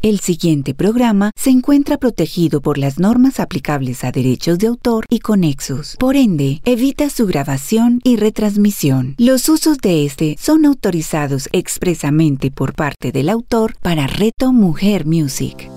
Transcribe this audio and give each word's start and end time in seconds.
El 0.00 0.20
siguiente 0.20 0.74
programa 0.74 1.32
se 1.34 1.50
encuentra 1.50 1.96
protegido 1.96 2.60
por 2.60 2.78
las 2.78 3.00
normas 3.00 3.40
aplicables 3.40 4.04
a 4.04 4.12
derechos 4.12 4.60
de 4.60 4.68
autor 4.68 5.04
y 5.10 5.18
conexos. 5.18 5.96
Por 5.98 6.14
ende, 6.14 6.60
evita 6.64 7.10
su 7.10 7.26
grabación 7.26 8.00
y 8.04 8.14
retransmisión. 8.14 9.16
Los 9.18 9.48
usos 9.48 9.78
de 9.78 10.06
este 10.06 10.36
son 10.38 10.66
autorizados 10.66 11.48
expresamente 11.50 12.52
por 12.52 12.74
parte 12.74 13.10
del 13.10 13.28
autor 13.28 13.74
para 13.82 14.06
Reto 14.06 14.52
Mujer 14.52 15.04
Music. 15.04 15.68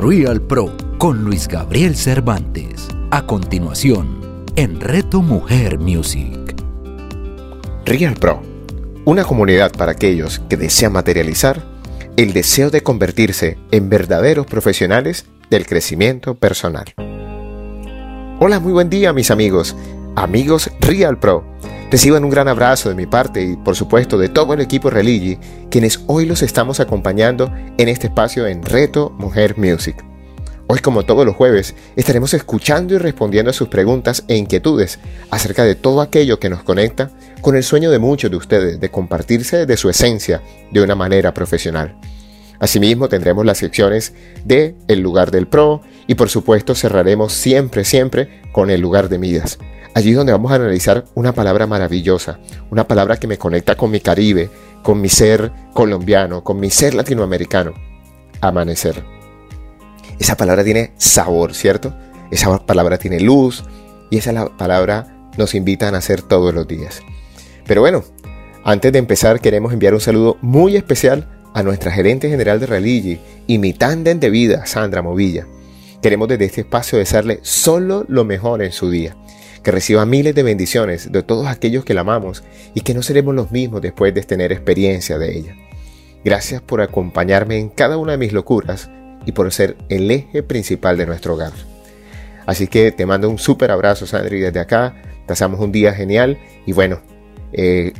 Real 0.00 0.40
Pro 0.40 0.74
con 0.96 1.22
Luis 1.22 1.48
Gabriel 1.48 1.94
Cervantes. 1.94 2.88
A 3.10 3.26
continuación, 3.26 4.44
en 4.56 4.80
Reto 4.80 5.20
Mujer 5.20 5.78
Music. 5.78 6.56
Real 7.84 8.14
Pro 8.14 8.55
una 9.06 9.24
comunidad 9.24 9.70
para 9.70 9.92
aquellos 9.92 10.40
que 10.50 10.56
desean 10.56 10.92
materializar 10.92 11.62
el 12.16 12.32
deseo 12.32 12.70
de 12.70 12.82
convertirse 12.82 13.56
en 13.70 13.88
verdaderos 13.88 14.46
profesionales 14.46 15.26
del 15.48 15.64
crecimiento 15.64 16.34
personal. 16.34 16.92
Hola, 18.40 18.58
muy 18.58 18.72
buen 18.72 18.90
día 18.90 19.12
mis 19.12 19.30
amigos, 19.30 19.76
amigos 20.16 20.72
Real 20.80 21.20
Pro. 21.20 21.44
Reciban 21.88 22.24
un 22.24 22.30
gran 22.30 22.48
abrazo 22.48 22.88
de 22.88 22.96
mi 22.96 23.06
parte 23.06 23.44
y 23.44 23.56
por 23.56 23.76
supuesto 23.76 24.18
de 24.18 24.28
todo 24.28 24.54
el 24.54 24.60
equipo 24.60 24.90
Religi, 24.90 25.38
quienes 25.70 26.00
hoy 26.08 26.26
los 26.26 26.42
estamos 26.42 26.80
acompañando 26.80 27.52
en 27.78 27.88
este 27.88 28.08
espacio 28.08 28.48
en 28.48 28.64
Reto 28.64 29.14
Mujer 29.18 29.56
Music. 29.56 30.04
Hoy, 30.68 30.80
como 30.80 31.04
todos 31.04 31.24
los 31.24 31.36
jueves, 31.36 31.76
estaremos 31.94 32.34
escuchando 32.34 32.94
y 32.94 32.98
respondiendo 32.98 33.50
a 33.50 33.54
sus 33.54 33.68
preguntas 33.68 34.24
e 34.26 34.36
inquietudes 34.36 34.98
acerca 35.30 35.62
de 35.62 35.76
todo 35.76 36.00
aquello 36.00 36.40
que 36.40 36.50
nos 36.50 36.64
conecta 36.64 37.12
con 37.40 37.54
el 37.54 37.62
sueño 37.62 37.88
de 37.92 38.00
muchos 38.00 38.32
de 38.32 38.36
ustedes 38.36 38.80
de 38.80 38.90
compartirse 38.90 39.64
de 39.64 39.76
su 39.76 39.88
esencia 39.88 40.42
de 40.72 40.82
una 40.82 40.96
manera 40.96 41.32
profesional. 41.32 41.96
Asimismo, 42.58 43.08
tendremos 43.08 43.46
las 43.46 43.58
secciones 43.58 44.12
de 44.44 44.74
El 44.88 45.00
lugar 45.00 45.30
del 45.30 45.46
pro 45.46 45.82
y 46.08 46.16
por 46.16 46.30
supuesto 46.30 46.74
cerraremos 46.74 47.32
siempre, 47.32 47.84
siempre 47.84 48.40
con 48.50 48.68
el 48.70 48.80
lugar 48.80 49.08
de 49.08 49.18
Midas. 49.18 49.58
Allí 49.94 50.12
donde 50.14 50.32
vamos 50.32 50.50
a 50.50 50.56
analizar 50.56 51.04
una 51.14 51.32
palabra 51.32 51.68
maravillosa, 51.68 52.40
una 52.70 52.88
palabra 52.88 53.18
que 53.18 53.28
me 53.28 53.38
conecta 53.38 53.76
con 53.76 53.92
mi 53.92 54.00
Caribe, 54.00 54.50
con 54.82 55.00
mi 55.00 55.08
ser 55.08 55.52
colombiano, 55.72 56.42
con 56.42 56.58
mi 56.58 56.70
ser 56.70 56.94
latinoamericano. 56.94 57.72
Amanecer. 58.40 59.16
Esa 60.18 60.36
palabra 60.36 60.64
tiene 60.64 60.92
sabor, 60.96 61.54
¿cierto? 61.54 61.94
Esa 62.30 62.58
palabra 62.64 62.98
tiene 62.98 63.20
luz 63.20 63.64
y 64.10 64.18
esa 64.18 64.48
palabra 64.56 65.28
nos 65.36 65.54
invita 65.54 65.88
a 65.88 65.92
nacer 65.92 66.22
todos 66.22 66.54
los 66.54 66.66
días. 66.66 67.02
Pero 67.66 67.82
bueno, 67.82 68.04
antes 68.64 68.92
de 68.92 68.98
empezar 68.98 69.40
queremos 69.40 69.72
enviar 69.72 69.94
un 69.94 70.00
saludo 70.00 70.38
muy 70.40 70.76
especial 70.76 71.28
a 71.54 71.62
nuestra 71.62 71.90
gerente 71.90 72.28
general 72.28 72.60
de 72.60 72.66
Religi 72.66 73.20
y 73.46 73.58
mi 73.58 73.72
tándem 73.72 74.20
de 74.20 74.30
vida, 74.30 74.66
Sandra 74.66 75.02
Movilla. 75.02 75.46
Queremos 76.02 76.28
desde 76.28 76.44
este 76.46 76.60
espacio 76.62 76.98
desearle 76.98 77.40
solo 77.42 78.04
lo 78.08 78.24
mejor 78.24 78.62
en 78.62 78.72
su 78.72 78.90
día, 78.90 79.16
que 79.62 79.70
reciba 79.70 80.06
miles 80.06 80.34
de 80.34 80.42
bendiciones 80.42 81.10
de 81.10 81.22
todos 81.22 81.46
aquellos 81.46 81.84
que 81.84 81.94
la 81.94 82.02
amamos 82.02 82.44
y 82.74 82.82
que 82.82 82.94
no 82.94 83.02
seremos 83.02 83.34
los 83.34 83.50
mismos 83.50 83.82
después 83.82 84.14
de 84.14 84.22
tener 84.22 84.52
experiencia 84.52 85.18
de 85.18 85.36
ella. 85.36 85.56
Gracias 86.24 86.60
por 86.60 86.80
acompañarme 86.80 87.58
en 87.58 87.68
cada 87.68 87.96
una 87.96 88.12
de 88.12 88.18
mis 88.18 88.32
locuras 88.32 88.90
y 89.26 89.32
por 89.32 89.52
ser 89.52 89.76
el 89.90 90.10
eje 90.10 90.42
principal 90.42 90.96
de 90.96 91.04
nuestro 91.04 91.34
hogar. 91.34 91.52
Así 92.46 92.68
que 92.68 92.92
te 92.92 93.04
mando 93.04 93.28
un 93.28 93.38
súper 93.38 93.70
abrazo, 93.70 94.06
Sandri, 94.06 94.40
desde 94.40 94.60
acá. 94.60 94.94
Pasamos 95.26 95.60
un 95.60 95.72
día 95.72 95.92
genial 95.92 96.38
y 96.64 96.72
bueno, 96.72 97.00
eh, 97.52 97.92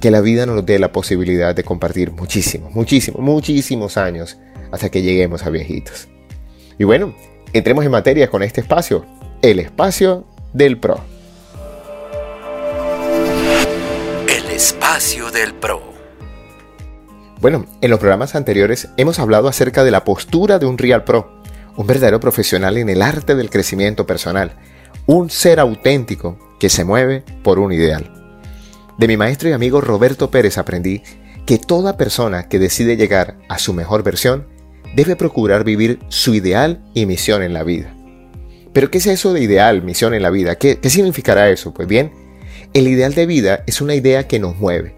que 0.00 0.10
la 0.10 0.20
vida 0.20 0.46
nos 0.46 0.64
dé 0.64 0.78
la 0.78 0.92
posibilidad 0.92 1.54
de 1.54 1.64
compartir 1.64 2.12
muchísimos, 2.12 2.72
muchísimos, 2.72 3.20
muchísimos 3.20 3.96
años 3.96 4.38
hasta 4.70 4.88
que 4.88 5.02
lleguemos 5.02 5.44
a 5.44 5.50
viejitos. 5.50 6.08
Y 6.78 6.84
bueno, 6.84 7.14
entremos 7.52 7.84
en 7.84 7.90
materia 7.90 8.30
con 8.30 8.42
este 8.42 8.60
espacio, 8.60 9.04
el 9.42 9.58
espacio 9.58 10.26
del 10.52 10.78
PRO. 10.78 11.00
El 14.28 14.50
espacio 14.50 15.30
del 15.30 15.54
PRO. 15.54 15.91
Bueno, 17.42 17.66
en 17.80 17.90
los 17.90 17.98
programas 17.98 18.36
anteriores 18.36 18.90
hemos 18.96 19.18
hablado 19.18 19.48
acerca 19.48 19.82
de 19.82 19.90
la 19.90 20.04
postura 20.04 20.60
de 20.60 20.66
un 20.66 20.78
Real 20.78 21.02
Pro, 21.02 21.42
un 21.76 21.88
verdadero 21.88 22.20
profesional 22.20 22.76
en 22.76 22.88
el 22.88 23.02
arte 23.02 23.34
del 23.34 23.50
crecimiento 23.50 24.06
personal, 24.06 24.52
un 25.06 25.28
ser 25.28 25.58
auténtico 25.58 26.38
que 26.60 26.68
se 26.68 26.84
mueve 26.84 27.24
por 27.42 27.58
un 27.58 27.72
ideal. 27.72 28.12
De 28.96 29.08
mi 29.08 29.16
maestro 29.16 29.48
y 29.48 29.52
amigo 29.54 29.80
Roberto 29.80 30.30
Pérez 30.30 30.56
aprendí 30.56 31.02
que 31.44 31.58
toda 31.58 31.96
persona 31.96 32.48
que 32.48 32.60
decide 32.60 32.96
llegar 32.96 33.38
a 33.48 33.58
su 33.58 33.74
mejor 33.74 34.04
versión 34.04 34.46
debe 34.94 35.16
procurar 35.16 35.64
vivir 35.64 35.98
su 36.10 36.36
ideal 36.36 36.84
y 36.94 37.06
misión 37.06 37.42
en 37.42 37.54
la 37.54 37.64
vida. 37.64 37.92
Pero 38.72 38.88
¿qué 38.88 38.98
es 38.98 39.06
eso 39.08 39.32
de 39.32 39.42
ideal, 39.42 39.82
misión 39.82 40.14
en 40.14 40.22
la 40.22 40.30
vida? 40.30 40.58
¿Qué, 40.58 40.78
significará 40.88 41.50
eso? 41.50 41.74
Pues 41.74 41.88
bien, 41.88 42.12
el 42.72 42.86
ideal 42.86 43.14
de 43.14 43.26
vida 43.26 43.64
es 43.66 43.80
una 43.80 43.96
idea 43.96 44.28
que 44.28 44.38
nos 44.38 44.56
mueve, 44.58 44.94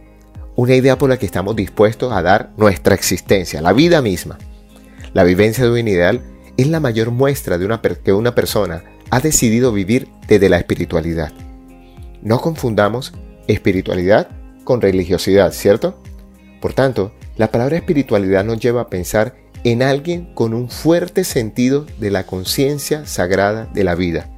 una 0.56 0.75
idea 0.75 0.98
por 0.98 1.10
la 1.10 1.16
que 1.16 1.26
estamos 1.26 1.56
dispuestos 1.56 2.12
a 2.12 2.22
dar 2.22 2.50
nuestra 2.56 2.94
existencia, 2.94 3.60
la 3.60 3.72
vida 3.72 4.03
misma. 4.03 4.38
La 5.12 5.25
vivencia 5.25 5.65
de 5.65 5.70
un 5.70 5.88
ideal 5.88 6.22
es 6.56 6.69
la 6.69 6.81
mayor 6.81 7.10
muestra 7.10 7.59
de 7.59 7.66
una 7.66 7.81
que 7.81 8.12
una 8.12 8.34
persona 8.34 8.84
ha 9.10 9.20
decidido 9.20 9.72
vivir 9.72 10.09
desde 10.28 10.48
la 10.48 10.59
espiritualidad. 10.59 11.32
No 12.22 12.41
confundamos 12.41 13.12
espiritualidad 13.48 14.28
con 14.65 14.81
religiosidad, 14.81 15.53
¿cierto? 15.53 16.00
Por 16.60 16.72
tanto, 16.72 17.12
la 17.36 17.50
palabra 17.50 17.76
espiritualidad 17.76 18.44
nos 18.44 18.60
lleva 18.60 18.82
a 18.82 18.88
pensar 18.88 19.34
en 19.65 19.82
alguien 19.82 20.32
con 20.34 20.54
un 20.54 20.69
fuerte 20.69 21.25
sentido 21.25 21.86
de 21.98 22.10
la 22.10 22.25
conciencia 22.25 23.06
sagrada 23.06 23.69
de 23.72 23.84
la 23.84 23.94
vida 23.94 24.31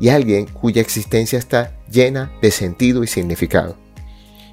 y 0.00 0.08
alguien 0.08 0.46
cuya 0.46 0.82
existencia 0.82 1.38
está 1.38 1.72
llena 1.90 2.32
de 2.42 2.50
sentido 2.50 3.04
y 3.04 3.06
significado. 3.06 3.76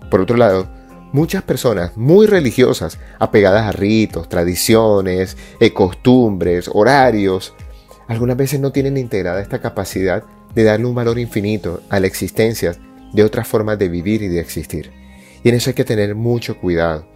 Por 0.10 0.22
otro 0.22 0.38
lado, 0.38 0.70
muchas 1.12 1.44
personas 1.44 1.96
muy 1.98 2.28
religiosas, 2.28 3.00
apegadas 3.20 3.68
a 3.68 3.72
ritos, 3.72 4.30
tradiciones, 4.30 5.38
eh, 5.60 5.74
costumbres, 5.74 6.70
horarios, 6.74 7.54
algunas 8.08 8.38
veces 8.38 8.60
no 8.60 8.72
tienen 8.72 8.98
integrada 8.98 9.42
esta 9.42 9.60
capacidad 9.60 10.24
de 10.54 10.64
darle 10.64 10.86
un 10.86 10.96
valor 10.96 11.18
infinito 11.18 11.82
a 11.90 12.00
la 12.00 12.08
existencia 12.08 12.76
de 13.14 13.24
otras 13.24 13.48
formas 13.48 13.80
de 13.80 13.90
vivir 13.90 14.22
y 14.22 14.28
de 14.28 14.40
existir. 14.40 14.92
Y 15.44 15.50
en 15.50 15.56
eso 15.56 15.70
hay 15.70 15.76
que 15.76 15.86
tener 15.86 16.16
mucho 16.16 16.58
cuidado. 16.58 17.08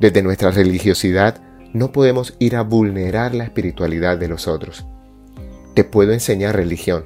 Desde 0.00 0.22
nuestra 0.22 0.50
religiosidad 0.50 1.40
no 1.72 1.92
podemos 1.92 2.34
ir 2.38 2.56
a 2.56 2.62
vulnerar 2.62 3.34
la 3.34 3.44
espiritualidad 3.44 4.18
de 4.18 4.28
los 4.28 4.48
otros. 4.48 4.86
Te 5.74 5.84
puedo 5.84 6.12
enseñar 6.12 6.56
religión, 6.56 7.04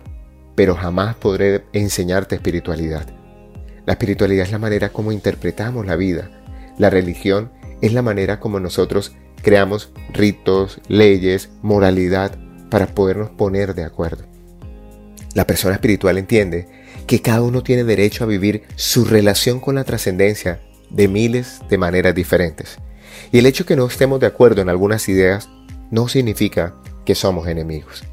pero 0.54 0.76
jamás 0.76 1.16
podré 1.16 1.64
enseñarte 1.72 2.36
espiritualidad. 2.36 3.19
La 3.86 3.94
espiritualidad 3.94 4.46
es 4.46 4.52
la 4.52 4.58
manera 4.58 4.90
como 4.90 5.12
interpretamos 5.12 5.86
la 5.86 5.96
vida. 5.96 6.30
La 6.78 6.90
religión 6.90 7.50
es 7.80 7.92
la 7.92 8.02
manera 8.02 8.40
como 8.40 8.60
nosotros 8.60 9.12
creamos 9.42 9.92
ritos, 10.12 10.80
leyes, 10.88 11.50
moralidad 11.62 12.38
para 12.70 12.86
podernos 12.86 13.30
poner 13.30 13.74
de 13.74 13.84
acuerdo. 13.84 14.24
La 15.34 15.46
persona 15.46 15.74
espiritual 15.74 16.18
entiende 16.18 16.68
que 17.06 17.22
cada 17.22 17.42
uno 17.42 17.62
tiene 17.62 17.84
derecho 17.84 18.24
a 18.24 18.26
vivir 18.26 18.62
su 18.76 19.04
relación 19.04 19.60
con 19.60 19.76
la 19.76 19.84
trascendencia 19.84 20.60
de 20.90 21.08
miles 21.08 21.60
de 21.68 21.78
maneras 21.78 22.14
diferentes. 22.14 22.78
Y 23.32 23.38
el 23.38 23.46
hecho 23.46 23.66
que 23.66 23.76
no 23.76 23.86
estemos 23.86 24.20
de 24.20 24.26
acuerdo 24.26 24.60
en 24.62 24.68
algunas 24.68 25.08
ideas 25.08 25.48
no 25.90 26.08
significa 26.08 26.74
que 27.04 27.14
somos 27.14 27.48
enemigos. 27.48 28.04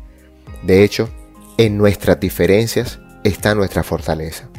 De 0.63 0.83
hecho, 0.83 1.09
en 1.57 1.77
nuestras 1.77 2.19
diferencias 2.19 2.99
está 3.23 3.55
nuestra 3.55 3.83
fortaleza. 3.83 4.49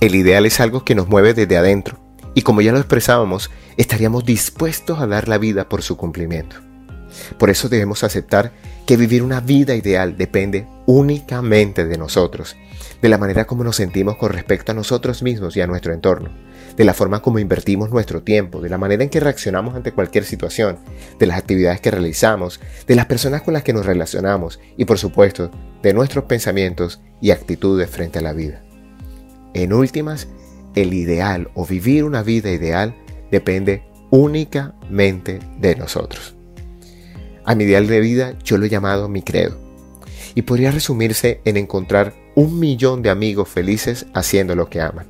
El 0.00 0.14
ideal 0.14 0.44
es 0.46 0.60
algo 0.60 0.84
que 0.84 0.94
nos 0.94 1.08
mueve 1.08 1.34
desde 1.34 1.56
adentro 1.56 1.98
y 2.34 2.42
como 2.42 2.60
ya 2.60 2.72
lo 2.72 2.78
expresábamos, 2.78 3.50
estaríamos 3.76 4.24
dispuestos 4.24 4.98
a 4.98 5.06
dar 5.06 5.28
la 5.28 5.38
vida 5.38 5.68
por 5.68 5.82
su 5.82 5.96
cumplimiento. 5.96 6.56
Por 7.38 7.48
eso 7.48 7.68
debemos 7.68 8.02
aceptar 8.02 8.52
que 8.86 8.96
vivir 8.96 9.22
una 9.22 9.40
vida 9.40 9.74
ideal 9.76 10.16
depende 10.16 10.66
únicamente 10.86 11.86
de 11.86 11.96
nosotros, 11.96 12.56
de 13.00 13.08
la 13.08 13.18
manera 13.18 13.46
como 13.46 13.64
nos 13.64 13.76
sentimos 13.76 14.16
con 14.16 14.32
respecto 14.32 14.72
a 14.72 14.74
nosotros 14.74 15.22
mismos 15.22 15.56
y 15.56 15.60
a 15.60 15.66
nuestro 15.68 15.94
entorno, 15.94 16.30
de 16.76 16.84
la 16.84 16.92
forma 16.92 17.22
como 17.22 17.38
invertimos 17.38 17.90
nuestro 17.90 18.22
tiempo, 18.22 18.60
de 18.60 18.68
la 18.68 18.78
manera 18.78 19.04
en 19.04 19.10
que 19.10 19.20
reaccionamos 19.20 19.76
ante 19.76 19.92
cualquier 19.92 20.24
situación, 20.24 20.78
de 21.18 21.26
las 21.26 21.38
actividades 21.38 21.80
que 21.80 21.92
realizamos, 21.92 22.60
de 22.86 22.96
las 22.96 23.06
personas 23.06 23.42
con 23.42 23.54
las 23.54 23.62
que 23.62 23.72
nos 23.72 23.86
relacionamos 23.86 24.58
y 24.76 24.84
por 24.84 24.98
supuesto 24.98 25.50
de 25.82 25.94
nuestros 25.94 26.24
pensamientos 26.24 27.00
y 27.20 27.30
actitudes 27.30 27.88
frente 27.88 28.18
a 28.18 28.22
la 28.22 28.32
vida. 28.32 28.63
En 29.54 29.72
últimas, 29.72 30.28
el 30.74 30.92
ideal 30.92 31.50
o 31.54 31.66
vivir 31.66 32.04
una 32.04 32.22
vida 32.22 32.50
ideal 32.50 32.94
depende 33.30 33.84
únicamente 34.10 35.38
de 35.58 35.76
nosotros. 35.76 36.34
A 37.44 37.54
mi 37.54 37.64
ideal 37.64 37.86
de 37.86 38.00
vida 38.00 38.38
yo 38.44 38.58
lo 38.58 38.66
he 38.66 38.68
llamado 38.70 39.08
mi 39.08 39.22
credo 39.22 39.56
y 40.34 40.42
podría 40.42 40.70
resumirse 40.70 41.40
en 41.44 41.56
encontrar 41.56 42.14
un 42.34 42.58
millón 42.58 43.02
de 43.02 43.10
amigos 43.10 43.48
felices 43.48 44.06
haciendo 44.12 44.56
lo 44.56 44.68
que 44.68 44.80
aman. 44.80 45.06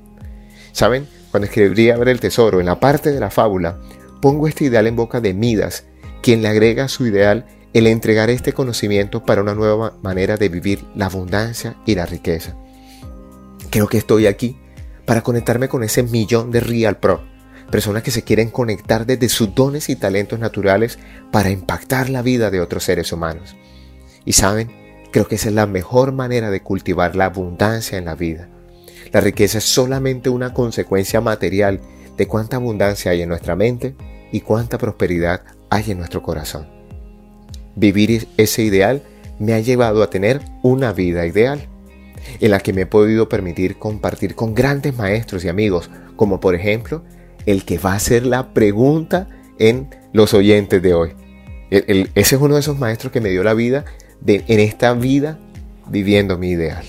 ¿Saben? 0.73 1.06
cuando 1.35 1.46
escribí 1.46 1.91
Abre 1.91 2.12
el 2.12 2.20
Tesoro, 2.20 2.61
en 2.61 2.67
la 2.67 2.79
parte 2.79 3.11
de 3.11 3.19
la 3.19 3.29
fábula, 3.29 3.81
pongo 4.23 4.46
este 4.46 4.67
ideal 4.67 4.87
en 4.87 4.94
boca 4.94 5.20
de 5.20 5.35
Midas, 5.35 5.85
quien 6.23 6.43
le 6.43 6.49
agrega 6.49 6.85
a 6.85 6.88
su 6.88 7.08
ideal 7.08 7.44
el 7.73 7.88
entregar 7.88 8.31
este 8.31 8.52
conocimiento 8.52 9.25
para 9.25 9.43
una 9.43 9.52
nueva 9.52 9.94
manera 10.00 10.37
de 10.37 10.49
vivir 10.49 10.85
la 10.94 11.06
abundancia 11.06 11.75
y 11.87 11.96
la 11.96 12.06
riqueza. 12.06 12.56
Creo 13.75 13.88
que 13.88 13.99
estoy 13.99 14.29
aquí 14.29 14.56
para 15.05 15.23
conectarme 15.23 15.69
con 15.69 15.82
ese 15.82 16.05
millón 16.05 16.53
de 16.53 16.61
Real 16.61 16.99
Pro, 16.99 17.25
personas 17.73 18.05
que 18.05 18.12
se 18.12 18.23
quieren 18.23 18.50
conectar 18.50 19.05
desde 19.05 19.29
sus 19.29 19.53
dones 19.53 19.88
y 19.88 19.97
talentos 19.97 20.38
naturales 20.38 21.00
para 21.32 21.50
impactar 21.50 22.09
la 22.09 22.23
vida 22.23 22.53
de 22.53 22.61
otros 22.61 22.85
seres 22.85 23.11
humanos. 23.12 23.56
Y 24.25 24.35
saben, 24.35 24.71
creo 25.11 25.26
que 25.26 25.35
esa 25.35 25.49
es 25.49 25.56
la 25.56 25.67
mejor 25.67 26.12
manera 26.12 26.53
de 26.53 26.62
cultivar 26.62 27.17
la 27.17 27.25
abundancia 27.25 27.99
en 27.99 28.05
la 28.05 28.15
vida. 28.15 28.49
La 29.11 29.21
riqueza 29.21 29.59
es 29.59 29.65
solamente 29.65 30.31
una 30.31 30.55
consecuencia 30.55 31.20
material 31.20 31.81
de 32.17 32.29
cuánta 32.29 32.59
abundancia 32.59 33.11
hay 33.11 33.23
en 33.23 33.29
nuestra 33.29 33.56
mente 33.56 33.97
y 34.31 34.43
cuánta 34.43 34.79
prosperidad 34.79 35.43
hay 35.69 35.91
en 35.91 35.99
nuestro 35.99 36.23
corazón. 36.23 36.69
Vivir 37.75 38.29
ese 38.37 38.62
ideal 38.62 39.03
me 39.41 39.53
ha 39.53 39.59
llevado 39.59 40.05
a 40.05 40.11
tener 40.11 40.43
una 40.62 40.93
vida 40.93 41.27
ideal 41.27 41.69
en 42.41 42.50
la 42.50 42.61
que 42.61 42.73
me 42.73 42.82
he 42.82 42.87
podido 42.87 43.29
permitir 43.29 43.76
compartir 43.76 44.35
con 44.35 44.55
grandes 44.55 44.97
maestros 44.97 45.44
y 45.44 45.49
amigos, 45.49 45.91
como 46.17 46.41
por 46.41 46.55
ejemplo 46.55 47.03
el 47.47 47.65
que 47.65 47.79
va 47.79 47.94
a 47.94 47.99
ser 47.99 48.25
la 48.25 48.55
pregunta 48.55 49.29
en 49.59 49.88
los 50.12 50.35
oyentes 50.35 50.82
de 50.82 50.94
hoy. 50.94 51.12
ese 51.71 52.11
es 52.15 52.41
uno 52.41 52.55
de 52.55 52.61
esos 52.61 52.79
maestros 52.79 53.12
que 53.12 53.21
me 53.21 53.31
dio 53.31 53.43
la 53.43 53.55
vida 53.55 53.85
en 54.26 54.61
esta 54.61 54.93
vida 54.94 55.38
viviendo 55.88 56.38
mi 56.38 56.50
ideal. 56.50 56.85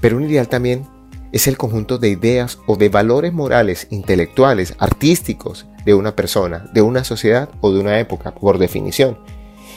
Pero 0.00 0.16
un 0.16 0.24
ideal 0.24 0.48
también 0.48 0.86
es 1.32 1.46
el 1.46 1.56
conjunto 1.56 1.98
de 1.98 2.10
ideas 2.10 2.58
o 2.66 2.76
de 2.76 2.88
valores 2.88 3.32
morales, 3.32 3.86
intelectuales, 3.90 4.74
artísticos 4.78 5.66
de 5.84 5.94
una 5.94 6.14
persona, 6.14 6.70
de 6.72 6.82
una 6.82 7.04
sociedad 7.04 7.48
o 7.60 7.72
de 7.72 7.80
una 7.80 7.98
época, 7.98 8.34
por 8.34 8.58
definición. 8.58 9.18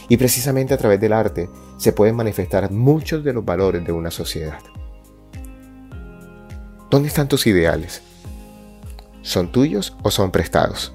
Y 0.08 0.18
precisamente 0.18 0.74
a 0.74 0.78
través 0.78 1.00
del 1.00 1.14
arte 1.14 1.50
se 1.78 1.92
pueden 1.92 2.16
manifestar 2.16 2.72
muchos 2.72 3.24
de 3.24 3.34
los 3.34 3.44
valores 3.44 3.86
de 3.86 3.92
una 3.92 4.12
sociedad. 4.12 4.60
¿Dónde 6.92 7.08
están 7.08 7.28
tus 7.28 7.48
ideales? 7.48 8.02
¿Son 9.22 9.52
tuyos 9.52 9.96
o 10.04 10.12
son 10.12 10.32
prestados? 10.32 10.94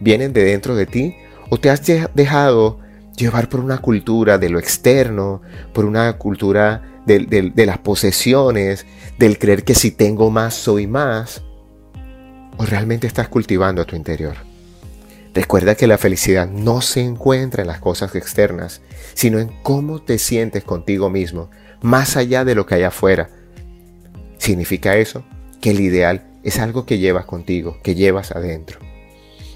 ¿Vienen 0.00 0.32
de 0.32 0.44
dentro 0.44 0.74
de 0.74 0.86
ti 0.86 1.16
o 1.50 1.58
te 1.58 1.70
has 1.70 1.82
dejado 2.14 2.80
llevar 3.16 3.48
por 3.48 3.60
una 3.60 3.78
cultura 3.78 4.38
de 4.38 4.50
lo 4.50 4.58
externo, 4.58 5.40
por 5.72 5.84
una 5.84 6.18
cultura 6.18 7.00
de, 7.06 7.52
las 7.66 7.78
posesiones, 7.78 8.86
del 9.18 9.38
creer 9.38 9.64
que 9.64 9.74
si 9.74 9.92
tengo 9.92 10.30
más 10.30 10.54
soy 10.54 10.86
más? 10.86 11.42
¿O 12.56 12.66
realmente 12.66 13.06
estás 13.06 13.28
cultivando 13.28 13.82
a 13.82 13.84
tu 13.84 13.94
interior? 13.94 14.51
Recuerda 15.34 15.74
que 15.74 15.86
la 15.86 15.96
felicidad 15.96 16.48
no 16.48 16.82
se 16.82 17.00
encuentra 17.00 17.62
en 17.62 17.68
las 17.68 17.80
cosas 17.80 18.14
externas, 18.14 18.82
sino 19.14 19.38
en 19.38 19.48
cómo 19.62 20.02
te 20.02 20.18
sientes 20.18 20.62
contigo 20.62 21.08
mismo, 21.08 21.50
más 21.80 22.16
allá 22.16 22.44
de 22.44 22.54
lo 22.54 22.66
que 22.66 22.74
hay 22.74 22.82
afuera. 22.82 23.30
Significa 24.38 24.96
eso 24.96 25.24
que 25.60 25.70
el 25.70 25.80
ideal 25.80 26.26
es 26.42 26.58
algo 26.58 26.84
que 26.84 26.98
llevas 26.98 27.24
contigo, 27.24 27.78
que 27.82 27.94
llevas 27.94 28.32
adentro. 28.32 28.78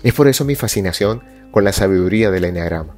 Es 0.03 0.15
por 0.15 0.29
eso 0.29 0.45
mi 0.45 0.55
fascinación 0.55 1.23
con 1.51 1.65
la 1.65 1.73
sabiduría 1.73 2.31
del 2.31 2.45
enneagrama. 2.45 2.97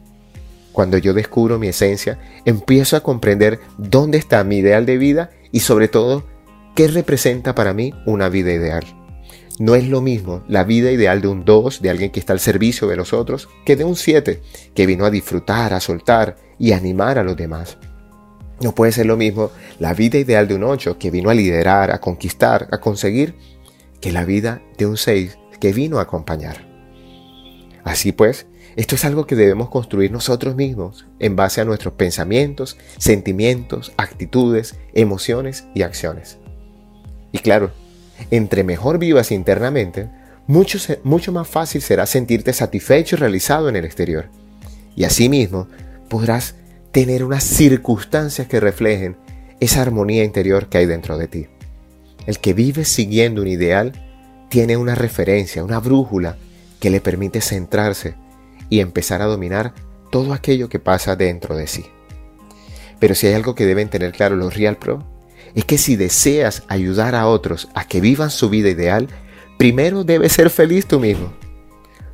Cuando 0.73 0.99
yo 0.99 1.15
descubro 1.15 1.59
mi 1.59 1.69
esencia, 1.69 2.21
empiezo 2.45 2.97
a 2.97 3.01
comprender 3.01 3.59
dónde 3.79 4.19
está 4.19 4.45
mi 4.45 4.59
ideal 4.59 4.87
de 4.87 4.99
vida 4.99 5.31
y 5.51 5.61
sobre 5.61 5.89
todo, 5.89 6.25
qué 6.77 6.87
representa 6.87 7.55
para 7.55 7.75
mí 7.75 7.93
una 8.07 8.29
vida 8.29 8.53
ideal. 8.53 8.85
No 9.58 9.75
es 9.75 9.88
lo 9.88 10.00
mismo 10.00 10.43
la 10.49 10.62
vida 10.62 10.93
ideal 10.93 11.20
de 11.20 11.28
un 11.28 11.44
2, 11.44 11.82
de 11.82 11.90
alguien 11.90 12.10
que 12.10 12.20
está 12.20 12.32
al 12.32 12.40
servicio 12.40 12.87
de 12.87 12.96
los 12.96 13.12
otros, 13.12 13.49
que 13.66 13.75
de 13.75 13.84
un 13.84 13.96
7, 13.96 14.40
que 14.75 14.87
vino 14.87 15.05
a 15.05 15.10
disfrutar, 15.10 15.75
a 15.75 15.81
soltar 15.81 16.37
y 16.58 16.72
animar 16.72 17.19
a 17.19 17.25
los 17.25 17.37
demás. 17.37 17.76
No 18.60 18.75
puede 18.75 18.93
ser 18.93 19.06
lo 19.06 19.16
mismo 19.16 19.50
la 19.78 19.94
vida 19.94 20.19
ideal 20.19 20.46
de 20.46 20.55
un 20.55 20.64
8, 20.64 20.99
que 20.99 21.10
vino 21.10 21.31
a 21.31 21.34
liderar, 21.34 21.90
a 21.90 22.00
conquistar, 22.00 22.69
a 22.70 22.78
conseguir, 22.78 23.34
que 24.00 24.12
la 24.12 24.25
vida 24.25 24.62
de 24.76 24.87
un 24.87 24.96
6, 24.96 25.38
que 25.58 25.72
vino 25.72 25.99
a 25.99 26.02
acompañar. 26.02 26.69
Así 27.82 28.12
pues, 28.12 28.46
esto 28.76 28.94
es 28.94 29.05
algo 29.05 29.26
que 29.26 29.34
debemos 29.34 29.70
construir 29.70 30.12
nosotros 30.12 30.55
mismos 30.55 31.06
en 31.19 31.34
base 31.34 31.60
a 31.60 31.64
nuestros 31.64 31.94
pensamientos, 31.94 32.76
sentimientos, 32.99 33.93
actitudes, 33.96 34.76
emociones 34.94 35.66
y 35.75 35.82
acciones. 35.82 36.38
Y 37.32 37.38
claro, 37.38 37.72
entre 38.31 38.65
mejor 38.65 38.99
vivas 38.99 39.32
internamente, 39.32 40.09
mucho, 40.47 40.79
mucho 41.05 41.32
más 41.32 41.47
fácil 41.47 41.82
será 41.82 42.06
sentirte 42.06 42.53
satisfecho 42.53 43.17
y 43.17 43.19
realizado 43.19 43.69
en 43.69 43.76
el 43.76 43.85
exterior. 43.85 44.29
Y 44.97 45.05
asimismo, 45.05 45.69
podrás 46.09 46.55
tener 46.91 47.25
unas 47.25 47.44
circunstancias 47.44 48.49
que 48.49 48.61
reflejen 48.61 49.17
esa 49.61 49.82
armonía 49.82 50.25
interior 50.25 50.69
que 50.69 50.79
hay 50.79 50.87
dentro 50.87 51.19
de 51.19 51.29
ti. 51.29 51.47
El 52.26 52.38
que 52.38 52.55
vive 52.55 52.85
siguiendo 52.85 53.43
un 53.43 53.49
ideal 53.49 53.93
tiene 54.49 54.76
una 54.76 54.94
referencia, 54.94 55.65
una 55.65 55.81
brújula 55.81 56.37
que 56.81 56.91
le 56.91 57.00
permite 57.00 57.41
centrarse 57.41 58.15
y 58.70 58.81
empezar 58.81 59.23
a 59.23 59.26
dominar 59.26 59.75
todo 60.11 60.32
aquello 60.32 60.69
que 60.69 60.79
pasa 60.79 61.17
dentro 61.17 61.56
de 61.56 61.67
sí. 61.67 61.85
Pero 62.99 63.15
si 63.15 63.26
hay 63.26 63.35
algo 63.35 63.55
que 63.55 63.67
deben 63.67 63.88
tener 63.88 64.12
claro 64.12 64.37
los 64.37 64.56
Real 64.56 64.76
Pro, 64.76 65.05
es 65.58 65.64
que 65.64 65.76
si 65.76 65.96
deseas 65.96 66.62
ayudar 66.69 67.16
a 67.16 67.26
otros 67.26 67.66
a 67.75 67.84
que 67.84 68.00
vivan 68.00 68.31
su 68.31 68.49
vida 68.49 68.69
ideal, 68.69 69.08
primero 69.58 70.05
debes 70.05 70.31
ser 70.31 70.50
feliz 70.50 70.87
tú 70.87 71.00
mismo. 71.00 71.32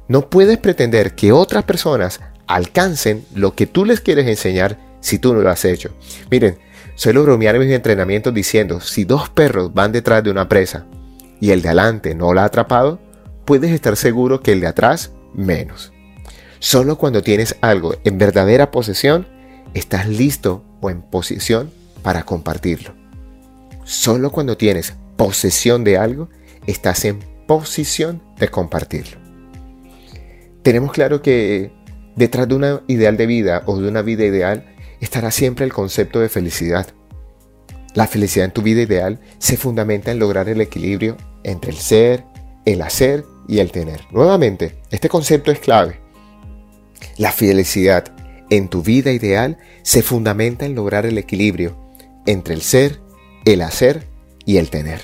No 0.08 0.30
puedes 0.30 0.56
pretender 0.56 1.14
que 1.14 1.30
otras 1.30 1.64
personas 1.64 2.20
alcancen 2.46 3.26
lo 3.34 3.54
que 3.54 3.66
tú 3.66 3.84
les 3.84 4.00
quieres 4.00 4.26
enseñar 4.28 4.78
si 5.00 5.18
tú 5.18 5.34
no 5.34 5.42
lo 5.42 5.50
has 5.50 5.66
hecho. 5.66 5.90
Miren, 6.30 6.56
suelo 6.94 7.22
bromear 7.22 7.56
en 7.56 7.66
mis 7.66 7.72
entrenamientos 7.72 8.32
diciendo, 8.32 8.80
si 8.80 9.04
dos 9.04 9.28
perros 9.28 9.74
van 9.74 9.92
detrás 9.92 10.24
de 10.24 10.30
una 10.30 10.48
presa 10.48 10.86
y 11.38 11.50
el 11.50 11.60
de 11.60 11.68
adelante 11.68 12.14
no 12.14 12.32
la 12.32 12.44
ha 12.44 12.46
atrapado, 12.46 12.98
puedes 13.44 13.72
estar 13.72 13.98
seguro 13.98 14.40
que 14.40 14.52
el 14.52 14.62
de 14.62 14.68
atrás 14.68 15.12
menos. 15.34 15.92
Solo 16.60 16.96
cuando 16.96 17.22
tienes 17.22 17.56
algo 17.60 17.94
en 18.04 18.16
verdadera 18.16 18.70
posesión, 18.70 19.28
estás 19.74 20.08
listo 20.08 20.64
o 20.80 20.88
en 20.88 21.02
posición 21.02 21.70
para 22.02 22.22
compartirlo. 22.22 23.03
Solo 23.84 24.30
cuando 24.32 24.56
tienes 24.56 24.94
posesión 25.16 25.84
de 25.84 25.98
algo, 25.98 26.28
estás 26.66 27.04
en 27.04 27.20
posición 27.46 28.22
de 28.38 28.48
compartirlo. 28.48 29.18
Tenemos 30.62 30.92
claro 30.92 31.20
que 31.20 31.70
detrás 32.16 32.48
de 32.48 32.54
una 32.54 32.82
ideal 32.88 33.16
de 33.16 33.26
vida 33.26 33.62
o 33.66 33.78
de 33.78 33.88
una 33.88 34.02
vida 34.02 34.24
ideal 34.24 34.74
estará 35.00 35.30
siempre 35.30 35.66
el 35.66 35.72
concepto 35.72 36.20
de 36.20 36.30
felicidad. 36.30 36.88
La 37.94 38.06
felicidad 38.06 38.46
en 38.46 38.52
tu 38.52 38.62
vida 38.62 38.82
ideal 38.82 39.20
se 39.38 39.56
fundamenta 39.56 40.10
en 40.10 40.18
lograr 40.18 40.48
el 40.48 40.60
equilibrio 40.60 41.16
entre 41.44 41.70
el 41.70 41.76
ser, 41.76 42.24
el 42.64 42.80
hacer 42.80 43.24
y 43.46 43.58
el 43.58 43.70
tener. 43.70 44.00
Nuevamente, 44.10 44.76
este 44.90 45.08
concepto 45.08 45.52
es 45.52 45.58
clave. 45.58 46.00
La 47.18 47.30
felicidad 47.30 48.04
en 48.50 48.68
tu 48.68 48.82
vida 48.82 49.12
ideal 49.12 49.58
se 49.82 50.02
fundamenta 50.02 50.64
en 50.64 50.74
lograr 50.74 51.06
el 51.06 51.18
equilibrio 51.18 51.76
entre 52.26 52.54
el 52.54 52.62
ser, 52.62 53.00
el 53.44 53.62
hacer 53.62 54.06
y 54.44 54.58
el 54.58 54.70
tener. 54.70 55.02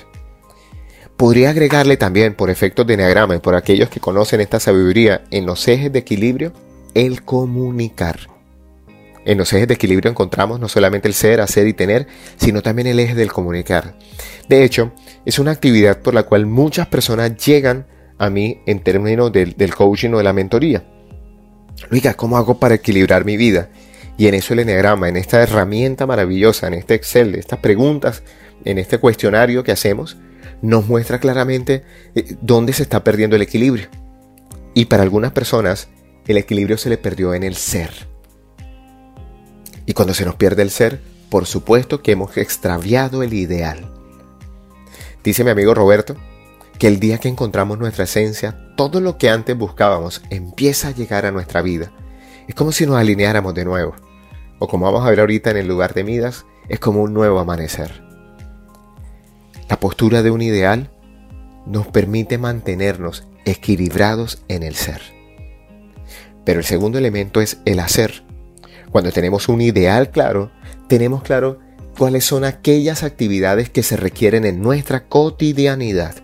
Podría 1.17 1.51
agregarle 1.51 1.97
también, 1.97 2.33
por 2.33 2.49
efectos 2.49 2.87
de 2.87 2.95
enneagrama 2.95 3.35
y 3.35 3.39
por 3.39 3.55
aquellos 3.55 3.89
que 3.89 3.99
conocen 3.99 4.41
esta 4.41 4.59
sabiduría, 4.59 5.23
en 5.29 5.45
los 5.45 5.67
ejes 5.67 5.91
de 5.93 5.99
equilibrio, 5.99 6.51
el 6.95 7.23
comunicar. 7.23 8.19
En 9.23 9.37
los 9.37 9.53
ejes 9.53 9.67
de 9.67 9.75
equilibrio 9.75 10.09
encontramos 10.09 10.59
no 10.59 10.67
solamente 10.67 11.07
el 11.07 11.13
ser, 11.13 11.41
hacer 11.41 11.67
y 11.67 11.73
tener, 11.73 12.07
sino 12.37 12.63
también 12.63 12.87
el 12.87 12.99
eje 12.99 13.13
del 13.13 13.31
comunicar. 13.31 13.95
De 14.49 14.63
hecho, 14.63 14.93
es 15.25 15.37
una 15.37 15.51
actividad 15.51 15.99
por 15.99 16.15
la 16.15 16.23
cual 16.23 16.47
muchas 16.47 16.87
personas 16.87 17.37
llegan 17.37 17.85
a 18.17 18.31
mí 18.31 18.61
en 18.65 18.79
términos 18.79 19.31
del, 19.31 19.55
del 19.55 19.75
coaching 19.75 20.13
o 20.13 20.17
de 20.17 20.23
la 20.23 20.33
mentoría. 20.33 20.83
Oiga, 21.91 22.15
¿cómo 22.15 22.37
hago 22.37 22.57
para 22.57 22.75
equilibrar 22.75 23.25
mi 23.25 23.37
vida? 23.37 23.69
Y 24.17 24.27
en 24.27 24.35
eso 24.35 24.53
el 24.53 24.59
Enneagrama, 24.59 25.09
en 25.09 25.17
esta 25.17 25.41
herramienta 25.41 26.05
maravillosa, 26.05 26.67
en 26.67 26.75
este 26.75 26.95
Excel, 26.95 27.35
estas 27.35 27.59
preguntas, 27.59 28.23
en 28.65 28.77
este 28.77 28.97
cuestionario 28.97 29.63
que 29.63 29.71
hacemos, 29.71 30.17
nos 30.61 30.87
muestra 30.87 31.19
claramente 31.19 31.83
eh, 32.15 32.35
dónde 32.41 32.73
se 32.73 32.83
está 32.83 33.03
perdiendo 33.03 33.35
el 33.35 33.41
equilibrio. 33.41 33.87
Y 34.73 34.85
para 34.85 35.03
algunas 35.03 35.31
personas, 35.31 35.89
el 36.27 36.37
equilibrio 36.37 36.77
se 36.77 36.89
le 36.89 36.97
perdió 36.97 37.33
en 37.33 37.43
el 37.43 37.55
ser. 37.55 37.91
Y 39.85 39.93
cuando 39.93 40.13
se 40.13 40.25
nos 40.25 40.35
pierde 40.35 40.61
el 40.61 40.69
ser, 40.69 41.01
por 41.29 41.45
supuesto 41.45 42.01
que 42.01 42.11
hemos 42.11 42.37
extraviado 42.37 43.23
el 43.23 43.33
ideal. 43.33 43.91
Dice 45.23 45.43
mi 45.43 45.49
amigo 45.49 45.73
Roberto 45.73 46.15
que 46.77 46.87
el 46.87 46.99
día 46.99 47.19
que 47.19 47.29
encontramos 47.29 47.77
nuestra 47.77 48.05
esencia, 48.05 48.73
todo 48.75 49.01
lo 49.01 49.17
que 49.17 49.29
antes 49.29 49.55
buscábamos 49.55 50.23
empieza 50.31 50.87
a 50.87 50.95
llegar 50.95 51.25
a 51.25 51.31
nuestra 51.31 51.61
vida. 51.61 51.91
Es 52.51 52.55
como 52.55 52.73
si 52.73 52.85
nos 52.85 52.97
alineáramos 52.97 53.53
de 53.53 53.63
nuevo 53.63 53.95
o 54.59 54.67
como 54.67 54.85
vamos 54.85 55.07
a 55.07 55.09
ver 55.09 55.21
ahorita 55.21 55.51
en 55.51 55.55
el 55.55 55.69
lugar 55.69 55.93
de 55.93 56.03
Midas, 56.03 56.45
es 56.67 56.79
como 56.79 57.01
un 57.01 57.13
nuevo 57.13 57.39
amanecer. 57.39 58.03
La 59.69 59.79
postura 59.79 60.21
de 60.21 60.31
un 60.31 60.41
ideal 60.41 60.91
nos 61.65 61.87
permite 61.87 62.37
mantenernos 62.37 63.25
equilibrados 63.45 64.43
en 64.49 64.63
el 64.63 64.75
ser. 64.75 64.99
Pero 66.43 66.59
el 66.59 66.65
segundo 66.65 66.97
elemento 66.97 67.39
es 67.39 67.59
el 67.63 67.79
hacer. 67.79 68.25
Cuando 68.91 69.13
tenemos 69.13 69.47
un 69.47 69.61
ideal 69.61 70.09
claro, 70.09 70.51
tenemos 70.89 71.23
claro 71.23 71.57
cuáles 71.97 72.25
son 72.25 72.43
aquellas 72.43 73.03
actividades 73.03 73.69
que 73.69 73.81
se 73.81 73.95
requieren 73.95 74.43
en 74.43 74.61
nuestra 74.61 75.07
cotidianidad. 75.07 76.15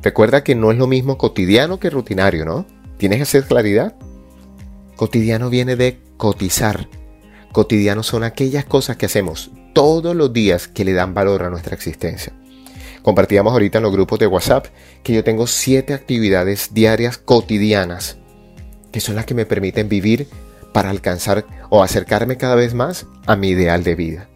Recuerda 0.00 0.42
que 0.42 0.54
no 0.54 0.72
es 0.72 0.78
lo 0.78 0.86
mismo 0.86 1.18
cotidiano 1.18 1.78
que 1.80 1.90
rutinario, 1.90 2.46
¿no? 2.46 2.64
¿Tienes 2.96 3.18
que 3.18 3.24
hacer 3.24 3.44
claridad? 3.44 3.94
Cotidiano 4.96 5.50
viene 5.50 5.76
de 5.76 6.00
cotizar. 6.16 6.88
Cotidiano 7.52 8.02
son 8.02 8.22
aquellas 8.22 8.64
cosas 8.64 8.96
que 8.96 9.06
hacemos 9.06 9.50
todos 9.72 10.14
los 10.14 10.32
días 10.32 10.68
que 10.68 10.84
le 10.84 10.92
dan 10.92 11.14
valor 11.14 11.42
a 11.42 11.50
nuestra 11.50 11.74
existencia. 11.74 12.32
Compartíamos 13.02 13.52
ahorita 13.52 13.78
en 13.78 13.84
los 13.84 13.92
grupos 13.92 14.18
de 14.18 14.26
WhatsApp 14.26 14.66
que 15.02 15.12
yo 15.12 15.24
tengo 15.24 15.46
siete 15.46 15.94
actividades 15.94 16.72
diarias 16.72 17.18
cotidianas, 17.18 18.16
que 18.92 19.00
son 19.00 19.16
las 19.16 19.26
que 19.26 19.34
me 19.34 19.46
permiten 19.46 19.88
vivir 19.88 20.28
para 20.72 20.90
alcanzar 20.90 21.44
o 21.70 21.82
acercarme 21.82 22.36
cada 22.36 22.54
vez 22.54 22.72
más 22.72 23.06
a 23.26 23.36
mi 23.36 23.48
ideal 23.48 23.84
de 23.84 23.94
vida. 23.94 24.28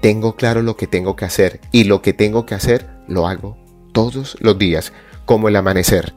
Tengo 0.00 0.34
claro 0.34 0.62
lo 0.62 0.76
que 0.76 0.86
tengo 0.86 1.14
que 1.14 1.24
hacer 1.24 1.60
y 1.72 1.84
lo 1.84 2.02
que 2.02 2.12
tengo 2.12 2.46
que 2.46 2.54
hacer 2.54 2.88
lo 3.06 3.26
hago 3.28 3.56
todos 3.92 4.36
los 4.40 4.58
días, 4.58 4.92
como 5.24 5.48
el 5.48 5.56
amanecer. 5.56 6.14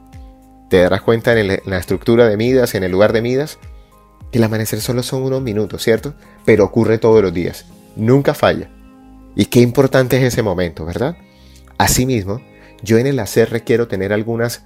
Te 0.68 0.80
darás 0.80 1.02
cuenta 1.02 1.38
en, 1.38 1.60
la 1.64 1.78
estructura 1.78 2.28
de 2.28 2.36
Midas, 2.36 2.74
en 2.74 2.84
el 2.84 2.92
lugar 2.92 3.12
de 3.12 3.22
Midas, 3.22 3.58
que 4.30 4.38
el 4.38 4.44
amanecer 4.44 4.80
solo 4.80 5.02
son 5.02 5.22
unos 5.22 5.42
minutos, 5.42 5.82
¿cierto? 5.82 6.14
Pero 6.44 6.64
ocurre 6.64 6.98
todos 6.98 7.22
los 7.22 7.32
días, 7.32 7.66
nunca 7.96 8.34
falla. 8.34 8.70
Y 9.34 9.46
qué 9.46 9.60
importante 9.60 10.18
es 10.18 10.24
ese 10.24 10.42
momento, 10.42 10.84
¿verdad? 10.84 11.16
Asimismo, 11.78 12.40
yo 12.82 12.98
en 12.98 13.06
el 13.06 13.18
hacer 13.18 13.50
requiero 13.50 13.88
tener 13.88 14.12
algunas 14.12 14.64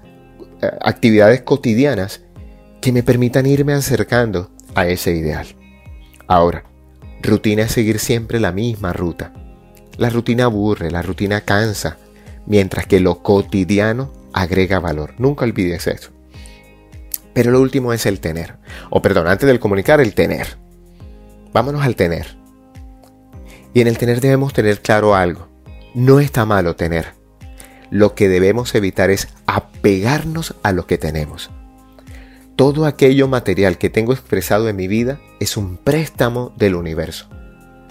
eh, 0.61 0.71
actividades 0.81 1.43
cotidianas 1.43 2.23
que 2.81 2.93
me 2.93 3.03
permitan 3.03 3.47
irme 3.47 3.75
acercando 3.75 4.51
a 4.75 4.87
ese 4.87 5.15
ideal. 5.15 5.47
Ahora, 6.27 6.65
rutina 7.23 7.63
es 7.63 7.73
seguir 7.73 7.99
siempre 7.99 8.41
la 8.41 8.53
misma 8.53 8.93
ruta. 8.93 9.33
La 9.99 10.11
rutina 10.11 10.45
aburre, 10.45 10.91
la 10.91 11.03
rutina 11.03 11.43
cansa, 11.43 11.99
mientras 12.47 12.87
que 12.87 12.99
lo 12.99 13.23
cotidiano 13.23 14.13
agrega 14.33 14.81
valor. 14.81 15.15
Nunca 15.19 15.45
olvides 15.45 15.87
eso. 15.87 16.11
Pero 17.35 17.51
lo 17.51 17.61
último 17.61 17.93
es 17.93 18.07
el 18.07 18.21
tener. 18.21 18.57
O 18.91 19.03
perdón, 19.03 19.27
antes 19.27 19.47
del 19.47 19.61
comunicar, 19.61 20.01
el 20.01 20.15
tener. 20.15 20.59
Vámonos 21.53 21.83
al 21.83 21.97
tener. 21.97 22.37
Y 23.75 23.81
en 23.81 23.89
el 23.89 23.99
tener 23.99 24.21
debemos 24.21 24.53
tener 24.53 24.81
claro 24.81 25.15
algo. 25.15 25.49
No 25.95 26.21
está 26.21 26.45
malo 26.45 26.77
tener. 26.77 27.15
Lo 27.91 28.15
que 28.15 28.29
debemos 28.29 28.75
evitar 28.75 29.11
es 29.11 29.29
apegarnos 29.47 30.55
a 30.63 30.73
lo 30.73 30.87
que 30.87 30.99
tenemos. 30.99 31.51
Todo 32.57 32.87
aquello 32.87 33.29
material 33.29 33.79
que 33.79 33.91
tengo 33.91 34.13
expresado 34.13 34.69
en 34.69 34.77
mi 34.77 34.89
vida 34.89 35.21
es 35.41 35.57
un 35.57 35.79
préstamo 35.79 36.53
del 36.57 36.75
universo. 36.75 37.29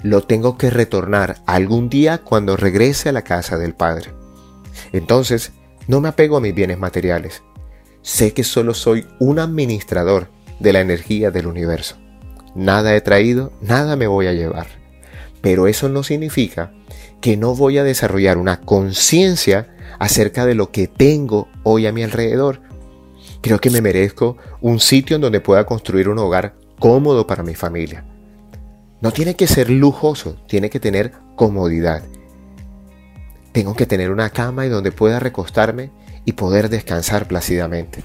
Lo 0.03 0.21
tengo 0.21 0.57
que 0.57 0.69
retornar 0.69 1.41
algún 1.45 1.89
día 1.89 2.19
cuando 2.19 2.57
regrese 2.57 3.09
a 3.09 3.11
la 3.11 3.23
casa 3.23 3.57
del 3.57 3.73
Padre. 3.73 4.11
Entonces, 4.91 5.51
no 5.87 6.01
me 6.01 6.09
apego 6.09 6.37
a 6.37 6.41
mis 6.41 6.53
bienes 6.53 6.77
materiales. 6.77 7.43
Sé 8.01 8.33
que 8.33 8.43
solo 8.43 8.73
soy 8.73 9.05
un 9.19 9.39
administrador 9.39 10.29
de 10.59 10.73
la 10.73 10.81
energía 10.81 11.31
del 11.31 11.47
universo. 11.47 11.97
Nada 12.55 12.95
he 12.95 13.01
traído, 13.01 13.53
nada 13.61 13.95
me 13.95 14.07
voy 14.07 14.27
a 14.27 14.33
llevar. 14.33 14.67
Pero 15.41 15.67
eso 15.67 15.89
no 15.89 16.03
significa 16.03 16.73
que 17.21 17.37
no 17.37 17.55
voy 17.55 17.77
a 17.77 17.83
desarrollar 17.83 18.37
una 18.37 18.61
conciencia 18.61 19.75
acerca 19.99 20.45
de 20.45 20.55
lo 20.55 20.71
que 20.71 20.87
tengo 20.87 21.47
hoy 21.63 21.87
a 21.87 21.93
mi 21.93 22.03
alrededor. 22.03 22.61
Creo 23.41 23.59
que 23.59 23.69
me 23.69 23.81
merezco 23.81 24.37
un 24.59 24.79
sitio 24.79 25.15
en 25.15 25.21
donde 25.21 25.41
pueda 25.41 25.65
construir 25.65 26.09
un 26.09 26.19
hogar 26.19 26.55
cómodo 26.79 27.27
para 27.27 27.43
mi 27.43 27.55
familia. 27.55 28.05
No 29.01 29.11
tiene 29.11 29.35
que 29.35 29.47
ser 29.47 29.69
lujoso, 29.69 30.37
tiene 30.47 30.69
que 30.69 30.79
tener 30.79 31.11
comodidad. 31.35 32.03
Tengo 33.51 33.75
que 33.75 33.85
tener 33.85 34.11
una 34.11 34.29
cama 34.29 34.65
y 34.65 34.69
donde 34.69 34.91
pueda 34.91 35.19
recostarme 35.19 35.91
y 36.25 36.33
poder 36.33 36.69
descansar 36.69 37.27
plácidamente. 37.27 38.03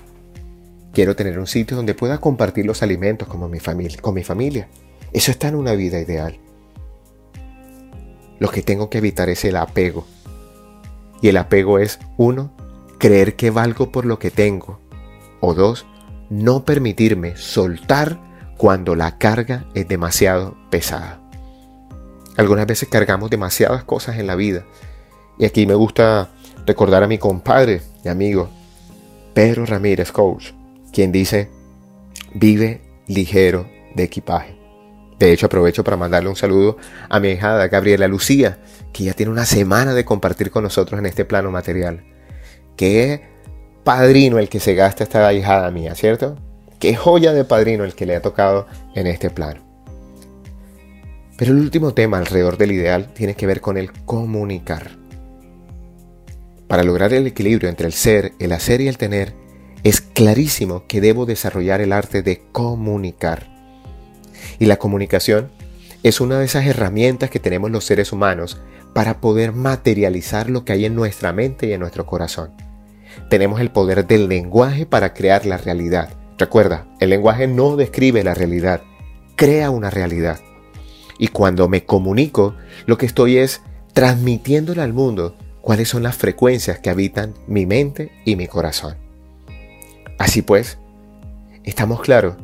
Quiero 0.92 1.14
tener 1.14 1.38
un 1.38 1.46
sitio 1.46 1.76
donde 1.76 1.94
pueda 1.94 2.18
compartir 2.18 2.66
los 2.66 2.82
alimentos 2.82 3.28
con 3.28 3.50
mi 3.50 3.60
familia, 3.60 3.98
con 4.00 4.14
mi 4.14 4.24
familia. 4.24 4.68
Eso 5.12 5.30
está 5.30 5.48
en 5.48 5.54
una 5.54 5.72
vida 5.72 6.00
ideal. 6.00 6.38
Lo 8.38 8.50
que 8.50 8.62
tengo 8.62 8.90
que 8.90 8.98
evitar 8.98 9.28
es 9.28 9.44
el 9.44 9.56
apego. 9.56 10.06
Y 11.22 11.28
el 11.28 11.36
apego 11.36 11.78
es, 11.78 11.98
uno, 12.16 12.52
creer 12.98 13.36
que 13.36 13.50
valgo 13.50 13.92
por 13.92 14.04
lo 14.04 14.18
que 14.18 14.30
tengo. 14.30 14.80
O 15.40 15.54
dos, 15.54 15.86
no 16.28 16.64
permitirme 16.64 17.36
soltar 17.36 18.18
cuando 18.56 18.94
la 18.94 19.18
carga 19.18 19.66
es 19.74 19.86
demasiado 19.88 20.56
pesada. 20.70 21.20
Algunas 22.36 22.66
veces 22.66 22.88
cargamos 22.88 23.30
demasiadas 23.30 23.84
cosas 23.84 24.18
en 24.18 24.26
la 24.26 24.34
vida. 24.34 24.64
Y 25.38 25.44
aquí 25.44 25.66
me 25.66 25.74
gusta 25.74 26.30
recordar 26.66 27.02
a 27.02 27.08
mi 27.08 27.18
compadre 27.18 27.82
y 28.04 28.08
amigo, 28.08 28.48
Pedro 29.34 29.66
Ramírez 29.66 30.12
Coach, 30.12 30.52
quien 30.92 31.12
dice, 31.12 31.50
vive 32.34 32.80
ligero 33.06 33.68
de 33.94 34.04
equipaje. 34.04 34.56
De 35.18 35.32
hecho, 35.32 35.46
aprovecho 35.46 35.82
para 35.84 35.96
mandarle 35.96 36.28
un 36.28 36.36
saludo 36.36 36.76
a 37.08 37.20
mi 37.20 37.28
hijada 37.28 37.68
Gabriela 37.68 38.08
Lucía, 38.08 38.58
que 38.92 39.04
ya 39.04 39.14
tiene 39.14 39.32
una 39.32 39.46
semana 39.46 39.94
de 39.94 40.04
compartir 40.04 40.50
con 40.50 40.62
nosotros 40.62 40.98
en 40.98 41.06
este 41.06 41.24
plano 41.24 41.50
material. 41.50 42.04
Qué 42.76 43.22
padrino 43.84 44.38
el 44.38 44.48
que 44.48 44.60
se 44.60 44.74
gasta 44.74 45.04
esta 45.04 45.32
hijada 45.32 45.70
mía, 45.70 45.94
¿cierto? 45.94 46.36
Qué 46.78 46.94
joya 46.94 47.32
de 47.32 47.44
padrino 47.44 47.84
el 47.84 47.94
que 47.94 48.04
le 48.04 48.16
ha 48.16 48.20
tocado 48.20 48.66
en 48.94 49.06
este 49.06 49.30
plano. 49.30 49.60
Pero 51.38 51.52
el 51.52 51.58
último 51.58 51.92
tema 51.92 52.18
alrededor 52.18 52.58
del 52.58 52.72
ideal 52.72 53.12
tiene 53.14 53.34
que 53.34 53.46
ver 53.46 53.60
con 53.60 53.76
el 53.76 53.92
comunicar. 53.92 55.05
Para 56.68 56.82
lograr 56.82 57.12
el 57.12 57.26
equilibrio 57.26 57.68
entre 57.68 57.86
el 57.86 57.92
ser, 57.92 58.32
el 58.38 58.52
hacer 58.52 58.80
y 58.80 58.88
el 58.88 58.98
tener, 58.98 59.34
es 59.84 60.00
clarísimo 60.00 60.84
que 60.88 61.00
debo 61.00 61.26
desarrollar 61.26 61.80
el 61.80 61.92
arte 61.92 62.22
de 62.22 62.42
comunicar. 62.50 63.48
Y 64.58 64.66
la 64.66 64.76
comunicación 64.76 65.50
es 66.02 66.20
una 66.20 66.38
de 66.38 66.44
esas 66.44 66.66
herramientas 66.66 67.30
que 67.30 67.38
tenemos 67.38 67.70
los 67.70 67.84
seres 67.84 68.12
humanos 68.12 68.60
para 68.94 69.20
poder 69.20 69.52
materializar 69.52 70.50
lo 70.50 70.64
que 70.64 70.72
hay 70.72 70.86
en 70.86 70.94
nuestra 70.94 71.32
mente 71.32 71.66
y 71.66 71.72
en 71.72 71.80
nuestro 71.80 72.06
corazón. 72.06 72.50
Tenemos 73.30 73.60
el 73.60 73.70
poder 73.70 74.06
del 74.06 74.28
lenguaje 74.28 74.86
para 74.86 75.14
crear 75.14 75.46
la 75.46 75.58
realidad. 75.58 76.14
Recuerda, 76.38 76.86
el 77.00 77.10
lenguaje 77.10 77.46
no 77.46 77.76
describe 77.76 78.24
la 78.24 78.34
realidad, 78.34 78.82
crea 79.36 79.70
una 79.70 79.90
realidad. 79.90 80.40
Y 81.18 81.28
cuando 81.28 81.68
me 81.68 81.84
comunico, 81.84 82.56
lo 82.86 82.98
que 82.98 83.06
estoy 83.06 83.38
es 83.38 83.62
transmitiéndole 83.92 84.82
al 84.82 84.92
mundo 84.92 85.36
cuáles 85.66 85.88
son 85.88 86.04
las 86.04 86.14
frecuencias 86.14 86.78
que 86.78 86.90
habitan 86.90 87.34
mi 87.48 87.66
mente 87.66 88.12
y 88.24 88.36
mi 88.36 88.46
corazón. 88.46 88.94
Así 90.16 90.40
pues, 90.40 90.78
estamos 91.64 92.02
claros 92.02 92.36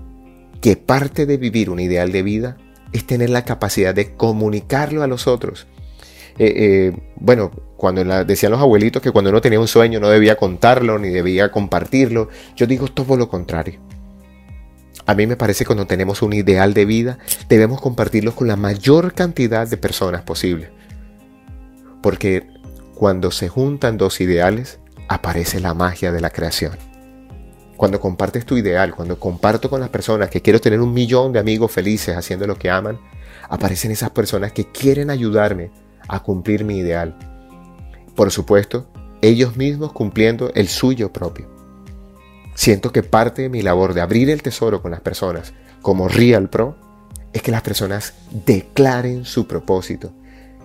que 0.60 0.74
parte 0.74 1.24
de 1.24 1.36
vivir 1.36 1.70
un 1.70 1.78
ideal 1.78 2.10
de 2.10 2.24
vida 2.24 2.56
es 2.92 3.06
tener 3.06 3.30
la 3.30 3.44
capacidad 3.44 3.94
de 3.94 4.16
comunicarlo 4.16 5.04
a 5.04 5.06
los 5.06 5.28
otros. 5.28 5.68
Eh, 6.36 6.52
eh, 6.56 6.96
bueno, 7.14 7.52
cuando 7.76 8.02
decían 8.24 8.50
los 8.50 8.60
abuelitos 8.60 9.00
que 9.00 9.12
cuando 9.12 9.30
uno 9.30 9.40
tenía 9.40 9.60
un 9.60 9.68
sueño 9.68 10.00
no 10.00 10.08
debía 10.08 10.34
contarlo 10.34 10.98
ni 10.98 11.10
debía 11.10 11.52
compartirlo, 11.52 12.28
yo 12.56 12.66
digo 12.66 12.88
todo 12.88 13.16
lo 13.16 13.28
contrario. 13.28 13.78
A 15.06 15.14
mí 15.14 15.28
me 15.28 15.36
parece 15.36 15.62
que 15.62 15.66
cuando 15.66 15.86
tenemos 15.86 16.22
un 16.22 16.32
ideal 16.32 16.74
de 16.74 16.86
vida 16.86 17.18
debemos 17.48 17.80
compartirlo 17.80 18.34
con 18.34 18.48
la 18.48 18.56
mayor 18.56 19.14
cantidad 19.14 19.68
de 19.68 19.76
personas 19.76 20.22
posible. 20.22 20.70
Porque 22.02 22.51
cuando 23.02 23.32
se 23.32 23.48
juntan 23.48 23.98
dos 23.98 24.20
ideales, 24.20 24.78
aparece 25.08 25.58
la 25.58 25.74
magia 25.74 26.12
de 26.12 26.20
la 26.20 26.30
creación. 26.30 26.78
Cuando 27.76 27.98
compartes 27.98 28.46
tu 28.46 28.56
ideal, 28.56 28.94
cuando 28.94 29.18
comparto 29.18 29.68
con 29.68 29.80
las 29.80 29.88
personas 29.88 30.30
que 30.30 30.40
quiero 30.40 30.60
tener 30.60 30.80
un 30.80 30.94
millón 30.94 31.32
de 31.32 31.40
amigos 31.40 31.72
felices 31.72 32.16
haciendo 32.16 32.46
lo 32.46 32.56
que 32.56 32.70
aman, 32.70 33.00
aparecen 33.48 33.90
esas 33.90 34.10
personas 34.10 34.52
que 34.52 34.70
quieren 34.70 35.10
ayudarme 35.10 35.72
a 36.06 36.20
cumplir 36.22 36.64
mi 36.64 36.76
ideal. 36.78 37.16
Por 38.14 38.30
supuesto, 38.30 38.86
ellos 39.20 39.56
mismos 39.56 39.92
cumpliendo 39.92 40.52
el 40.54 40.68
suyo 40.68 41.12
propio. 41.12 41.48
Siento 42.54 42.92
que 42.92 43.02
parte 43.02 43.42
de 43.42 43.48
mi 43.48 43.62
labor 43.62 43.94
de 43.94 44.00
abrir 44.00 44.30
el 44.30 44.42
tesoro 44.44 44.80
con 44.80 44.92
las 44.92 45.00
personas, 45.00 45.54
como 45.80 46.06
Real 46.06 46.48
Pro, 46.48 46.76
es 47.32 47.42
que 47.42 47.50
las 47.50 47.62
personas 47.62 48.14
declaren 48.30 49.24
su 49.24 49.48
propósito. 49.48 50.12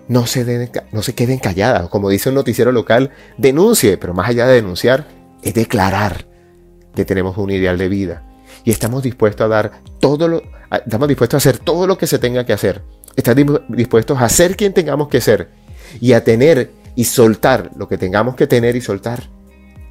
No 0.07 0.25
se, 0.25 0.71
no 0.91 1.01
se 1.01 1.15
queden 1.15 1.39
calladas. 1.39 1.89
Como 1.89 2.09
dice 2.09 2.29
un 2.29 2.35
noticiero 2.35 2.71
local, 2.71 3.11
denuncie, 3.37 3.97
pero 3.97 4.13
más 4.13 4.29
allá 4.29 4.47
de 4.47 4.55
denunciar, 4.55 5.07
es 5.41 5.53
declarar 5.53 6.25
que 6.95 7.05
tenemos 7.05 7.37
un 7.37 7.51
ideal 7.51 7.77
de 7.77 7.89
vida 7.89 8.23
y 8.63 8.71
estamos 8.71 9.03
dispuestos 9.03 9.45
a 9.45 9.47
dar 9.47 9.71
todo 9.99 10.27
lo, 10.27 10.43
estamos 10.85 11.07
dispuestos 11.07 11.35
a 11.35 11.49
hacer 11.49 11.59
todo 11.59 11.87
lo 11.87 11.97
que 11.97 12.07
se 12.07 12.19
tenga 12.19 12.45
que 12.45 12.53
hacer. 12.53 12.81
Estamos 13.15 13.61
dispuestos 13.69 14.21
a 14.21 14.29
ser 14.29 14.55
quien 14.55 14.73
tengamos 14.73 15.07
que 15.07 15.21
ser 15.21 15.49
y 16.01 16.13
a 16.13 16.23
tener 16.23 16.71
y 16.95 17.05
soltar 17.05 17.71
lo 17.75 17.87
que 17.87 17.97
tengamos 17.97 18.35
que 18.35 18.47
tener 18.47 18.75
y 18.75 18.81
soltar 18.81 19.23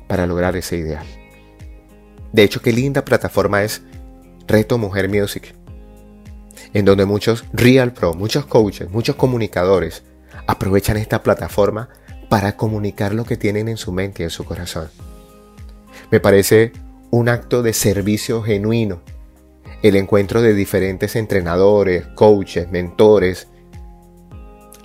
para 0.06 0.26
lograr 0.26 0.56
ese 0.56 0.76
ideal. 0.76 1.06
De 2.32 2.42
hecho, 2.42 2.61
qué 2.61 2.73
linda 2.73 3.04
plataforma 3.04 3.62
es 3.62 3.82
Reto 4.46 4.78
Mujer 4.78 5.08
Music, 5.08 5.54
en 6.72 6.84
donde 6.84 7.04
muchos 7.04 7.44
Real 7.52 7.92
Pro, 7.92 8.14
muchos 8.14 8.46
coaches, 8.46 8.90
muchos 8.90 9.16
comunicadores 9.16 10.02
aprovechan 10.46 10.96
esta 10.96 11.22
plataforma 11.22 11.88
para 12.28 12.56
comunicar 12.56 13.14
lo 13.14 13.25
que 13.25 13.36
tienen 13.36 13.68
en 13.68 13.76
su 13.76 13.92
mente 13.92 14.22
y 14.22 14.25
en 14.25 14.30
su 14.30 14.44
corazón. 14.44 14.88
Me 16.10 16.20
parece 16.20 16.72
un 17.10 17.28
acto 17.28 17.62
de 17.62 17.72
servicio 17.72 18.42
genuino 18.42 19.00
el 19.82 19.96
encuentro 19.96 20.42
de 20.42 20.54
diferentes 20.54 21.16
entrenadores, 21.16 22.06
coaches, 22.14 22.70
mentores, 22.70 23.48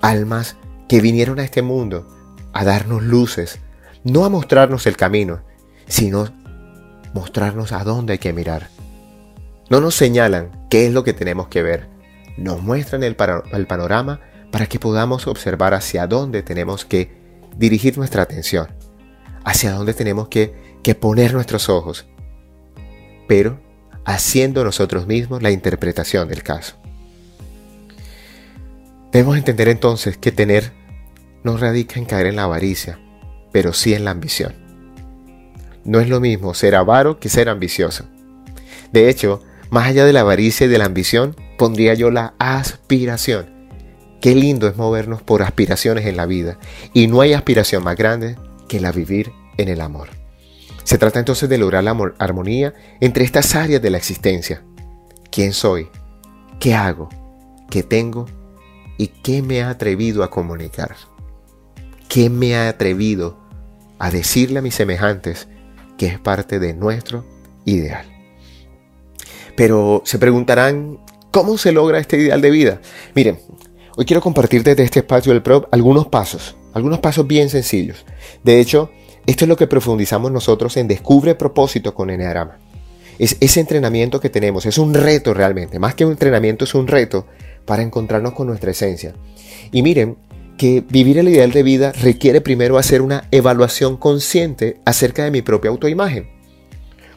almas 0.01 0.57
que 0.87 1.01
vinieron 1.01 1.39
a 1.39 1.43
este 1.43 1.61
mundo 1.61 2.07
a 2.53 2.63
darnos 2.65 3.03
luces, 3.03 3.59
no 4.03 4.25
a 4.25 4.29
mostrarnos 4.29 4.85
el 4.87 4.97
camino, 4.97 5.41
sino 5.87 6.27
mostrarnos 7.13 7.71
a 7.71 7.83
dónde 7.83 8.13
hay 8.13 8.19
que 8.19 8.33
mirar. 8.33 8.69
No 9.71 9.79
nos 9.79 9.95
señalan 9.95 10.67
qué 10.69 10.85
es 10.85 10.91
lo 10.91 11.05
que 11.05 11.13
tenemos 11.13 11.47
que 11.47 11.63
ver, 11.63 11.87
nos 12.35 12.61
muestran 12.61 13.03
el, 13.03 13.15
panorama 13.15 14.19
para 14.51 14.65
que 14.65 14.79
podamos 14.79 15.27
observar 15.27 15.73
hacia 15.73 16.07
dónde 16.07 16.43
tenemos 16.43 16.83
que 16.83 17.09
dirigir 17.55 17.97
nuestra 17.97 18.21
atención, 18.21 18.67
hacia 19.45 19.71
dónde 19.71 19.93
tenemos 19.93 20.27
que, 20.27 20.53
que 20.83 20.93
poner 20.93 21.33
nuestros 21.33 21.69
ojos, 21.69 22.05
pero 23.29 23.61
haciendo 24.03 24.65
nosotros 24.65 25.07
mismos 25.07 25.41
la 25.41 25.51
interpretación 25.51 26.27
del 26.27 26.43
caso. 26.43 26.75
Debemos 29.13 29.37
entender 29.37 29.69
entonces 29.69 30.17
que 30.17 30.33
tener 30.33 30.73
no 31.45 31.55
radica 31.55 31.97
en 31.97 32.03
caer 32.03 32.25
en 32.25 32.35
la 32.35 32.43
avaricia, 32.43 32.99
pero 33.53 33.71
sí 33.71 33.93
en 33.93 34.03
la 34.03 34.11
ambición. 34.11 34.53
No 35.85 36.01
es 36.01 36.09
lo 36.09 36.19
mismo 36.19 36.53
ser 36.55 36.75
avaro 36.75 37.21
que 37.21 37.29
ser 37.29 37.47
ambicioso. 37.47 38.03
De 38.91 39.07
hecho, 39.07 39.41
más 39.71 39.87
allá 39.87 40.05
de 40.05 40.13
la 40.13 40.19
avaricia 40.19 40.67
y 40.67 40.69
de 40.69 40.77
la 40.77 40.85
ambición, 40.85 41.35
pondría 41.57 41.93
yo 41.93 42.11
la 42.11 42.35
aspiración. 42.37 43.69
Qué 44.19 44.35
lindo 44.35 44.67
es 44.67 44.75
movernos 44.75 45.23
por 45.23 45.41
aspiraciones 45.41 46.05
en 46.05 46.17
la 46.17 46.25
vida, 46.25 46.59
y 46.93 47.07
no 47.07 47.21
hay 47.21 47.33
aspiración 47.33 47.83
más 47.83 47.95
grande 47.95 48.35
que 48.67 48.81
la 48.81 48.91
vivir 48.91 49.31
en 49.57 49.69
el 49.69 49.79
amor. 49.79 50.09
Se 50.83 50.97
trata 50.97 51.19
entonces 51.19 51.47
de 51.47 51.57
lograr 51.57 51.85
la 51.85 51.95
armonía 52.19 52.73
entre 52.99 53.23
estas 53.23 53.55
áreas 53.55 53.81
de 53.81 53.89
la 53.89 53.97
existencia. 53.97 54.61
¿Quién 55.31 55.53
soy? 55.53 55.87
¿Qué 56.59 56.75
hago? 56.75 57.07
¿Qué 57.69 57.81
tengo? 57.81 58.25
¿Y 58.97 59.07
qué 59.07 59.41
me 59.41 59.61
ha 59.61 59.69
atrevido 59.69 60.23
a 60.23 60.29
comunicar? 60.29 60.97
¿Qué 62.09 62.29
me 62.29 62.57
ha 62.57 62.67
atrevido 62.67 63.39
a 63.99 64.11
decirle 64.11 64.59
a 64.59 64.61
mis 64.61 64.75
semejantes 64.75 65.47
que 65.97 66.07
es 66.07 66.19
parte 66.19 66.59
de 66.59 66.73
nuestro 66.73 67.25
ideal? 67.63 68.10
Pero 69.55 70.01
se 70.05 70.19
preguntarán, 70.19 70.99
¿cómo 71.31 71.57
se 71.57 71.71
logra 71.71 71.99
este 71.99 72.17
ideal 72.17 72.41
de 72.41 72.51
vida? 72.51 72.81
Miren, 73.15 73.39
hoy 73.95 74.05
quiero 74.05 74.21
compartir 74.21 74.63
desde 74.63 74.83
este 74.83 74.99
espacio 74.99 75.33
del 75.33 75.41
PROP 75.41 75.67
algunos 75.71 76.07
pasos, 76.07 76.55
algunos 76.73 76.99
pasos 76.99 77.27
bien 77.27 77.49
sencillos. 77.49 78.05
De 78.43 78.59
hecho, 78.59 78.91
esto 79.25 79.45
es 79.45 79.49
lo 79.49 79.57
que 79.57 79.67
profundizamos 79.67 80.31
nosotros 80.31 80.77
en 80.77 80.87
Descubre 80.87 81.35
propósito 81.35 81.93
con 81.93 82.09
Enneagrama. 82.09 82.57
Es 83.19 83.37
ese 83.39 83.59
entrenamiento 83.59 84.19
que 84.19 84.29
tenemos, 84.29 84.65
es 84.65 84.77
un 84.77 84.93
reto 84.93 85.33
realmente, 85.33 85.77
más 85.77 85.93
que 85.93 86.05
un 86.05 86.11
entrenamiento 86.11 86.65
es 86.65 86.73
un 86.73 86.87
reto 86.87 87.27
para 87.65 87.83
encontrarnos 87.83 88.33
con 88.33 88.47
nuestra 88.47 88.71
esencia. 88.71 89.13
Y 89.71 89.83
miren 89.83 90.17
que 90.57 90.83
vivir 90.87 91.17
el 91.17 91.29
ideal 91.29 91.51
de 91.51 91.63
vida 91.63 91.91
requiere 91.91 92.41
primero 92.41 92.77
hacer 92.77 93.01
una 93.01 93.27
evaluación 93.31 93.97
consciente 93.97 94.79
acerca 94.85 95.23
de 95.23 95.31
mi 95.31 95.41
propia 95.41 95.69
autoimagen. 95.71 96.29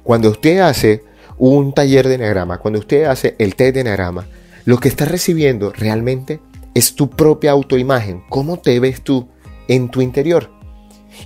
Cuando 0.02 0.30
usted 0.30 0.58
hace 0.60 1.02
un 1.38 1.72
taller 1.72 2.08
de 2.08 2.14
Enneagrama, 2.14 2.58
cuando 2.58 2.78
usted 2.78 3.04
hace 3.04 3.34
el 3.38 3.54
test 3.54 3.74
de 3.74 3.80
Enneagrama, 3.80 4.26
lo 4.64 4.78
que 4.78 4.88
está 4.88 5.04
recibiendo 5.04 5.72
realmente 5.72 6.40
es 6.74 6.94
tu 6.94 7.10
propia 7.10 7.52
autoimagen, 7.52 8.22
cómo 8.28 8.58
te 8.58 8.78
ves 8.80 9.02
tú 9.02 9.28
en 9.68 9.90
tu 9.90 10.00
interior. 10.00 10.50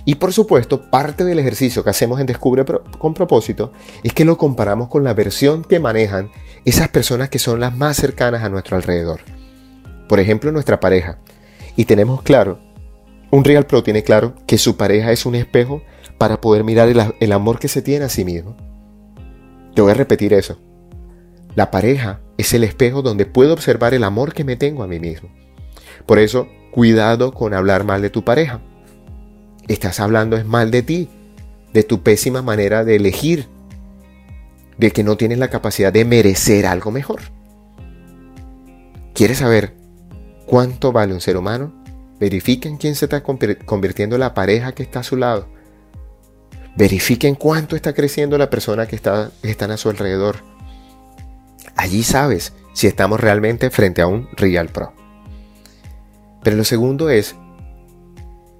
Y 0.05 0.15
por 0.15 0.33
supuesto, 0.33 0.89
parte 0.89 1.23
del 1.25 1.39
ejercicio 1.39 1.83
que 1.83 1.89
hacemos 1.89 2.19
en 2.19 2.27
Descubre 2.27 2.63
con 2.97 3.13
propósito 3.13 3.71
es 4.03 4.13
que 4.13 4.25
lo 4.25 4.37
comparamos 4.37 4.87
con 4.87 5.03
la 5.03 5.13
versión 5.13 5.63
que 5.63 5.79
manejan 5.79 6.31
esas 6.65 6.89
personas 6.89 7.29
que 7.29 7.39
son 7.39 7.59
las 7.59 7.75
más 7.75 7.97
cercanas 7.97 8.43
a 8.43 8.49
nuestro 8.49 8.75
alrededor. 8.75 9.21
Por 10.07 10.19
ejemplo, 10.19 10.51
nuestra 10.51 10.79
pareja. 10.79 11.19
Y 11.75 11.85
tenemos 11.85 12.21
claro, 12.21 12.59
un 13.31 13.43
Real 13.43 13.65
Pro 13.65 13.83
tiene 13.83 14.03
claro 14.03 14.35
que 14.45 14.57
su 14.57 14.77
pareja 14.77 15.11
es 15.11 15.25
un 15.25 15.35
espejo 15.35 15.81
para 16.17 16.41
poder 16.41 16.63
mirar 16.63 16.89
el, 16.89 17.01
el 17.19 17.31
amor 17.31 17.59
que 17.59 17.67
se 17.67 17.81
tiene 17.81 18.05
a 18.05 18.09
sí 18.09 18.25
mismo. 18.25 18.57
Te 19.73 19.81
voy 19.81 19.91
a 19.91 19.95
repetir 19.95 20.33
eso. 20.33 20.59
La 21.55 21.71
pareja 21.71 22.21
es 22.37 22.53
el 22.53 22.63
espejo 22.63 23.01
donde 23.01 23.25
puedo 23.25 23.53
observar 23.53 23.93
el 23.93 24.03
amor 24.03 24.33
que 24.33 24.43
me 24.43 24.55
tengo 24.55 24.83
a 24.83 24.87
mí 24.87 24.99
mismo. 24.99 25.29
Por 26.05 26.19
eso, 26.19 26.47
cuidado 26.71 27.33
con 27.33 27.53
hablar 27.53 27.83
mal 27.83 28.01
de 28.01 28.09
tu 28.09 28.23
pareja 28.23 28.61
estás 29.69 29.99
hablando 29.99 30.35
es 30.35 30.45
mal 30.45 30.71
de 30.71 30.81
ti, 30.81 31.09
de 31.73 31.83
tu 31.83 32.01
pésima 32.01 32.41
manera 32.41 32.83
de 32.83 32.95
elegir, 32.95 33.47
de 34.77 34.91
que 34.91 35.03
no 35.03 35.15
tienes 35.15 35.37
la 35.37 35.49
capacidad 35.49 35.93
de 35.93 36.03
merecer 36.03 36.65
algo 36.65 36.91
mejor. 36.91 37.21
¿Quieres 39.13 39.37
saber 39.37 39.75
cuánto 40.45 40.91
vale 40.91 41.13
un 41.13 41.21
ser 41.21 41.37
humano? 41.37 41.73
Verifiquen 42.19 42.77
quién 42.77 42.95
se 42.95 43.05
está 43.05 43.21
convirtiendo 43.21 44.15
en 44.15 44.21
la 44.21 44.33
pareja 44.33 44.73
que 44.73 44.83
está 44.83 45.01
a 45.01 45.03
su 45.03 45.15
lado. 45.15 45.47
Verifiquen 46.75 47.35
cuánto 47.35 47.75
está 47.75 47.93
creciendo 47.93 48.37
la 48.37 48.49
persona 48.49 48.87
que 48.87 48.95
está, 48.95 49.31
están 49.43 49.71
a 49.71 49.77
su 49.77 49.89
alrededor. 49.89 50.37
Allí 51.75 52.03
sabes 52.03 52.53
si 52.73 52.87
estamos 52.87 53.19
realmente 53.19 53.69
frente 53.69 54.01
a 54.01 54.07
un 54.07 54.29
Real 54.33 54.69
Pro. 54.69 54.93
Pero 56.43 56.55
lo 56.55 56.63
segundo 56.63 57.09
es 57.09 57.35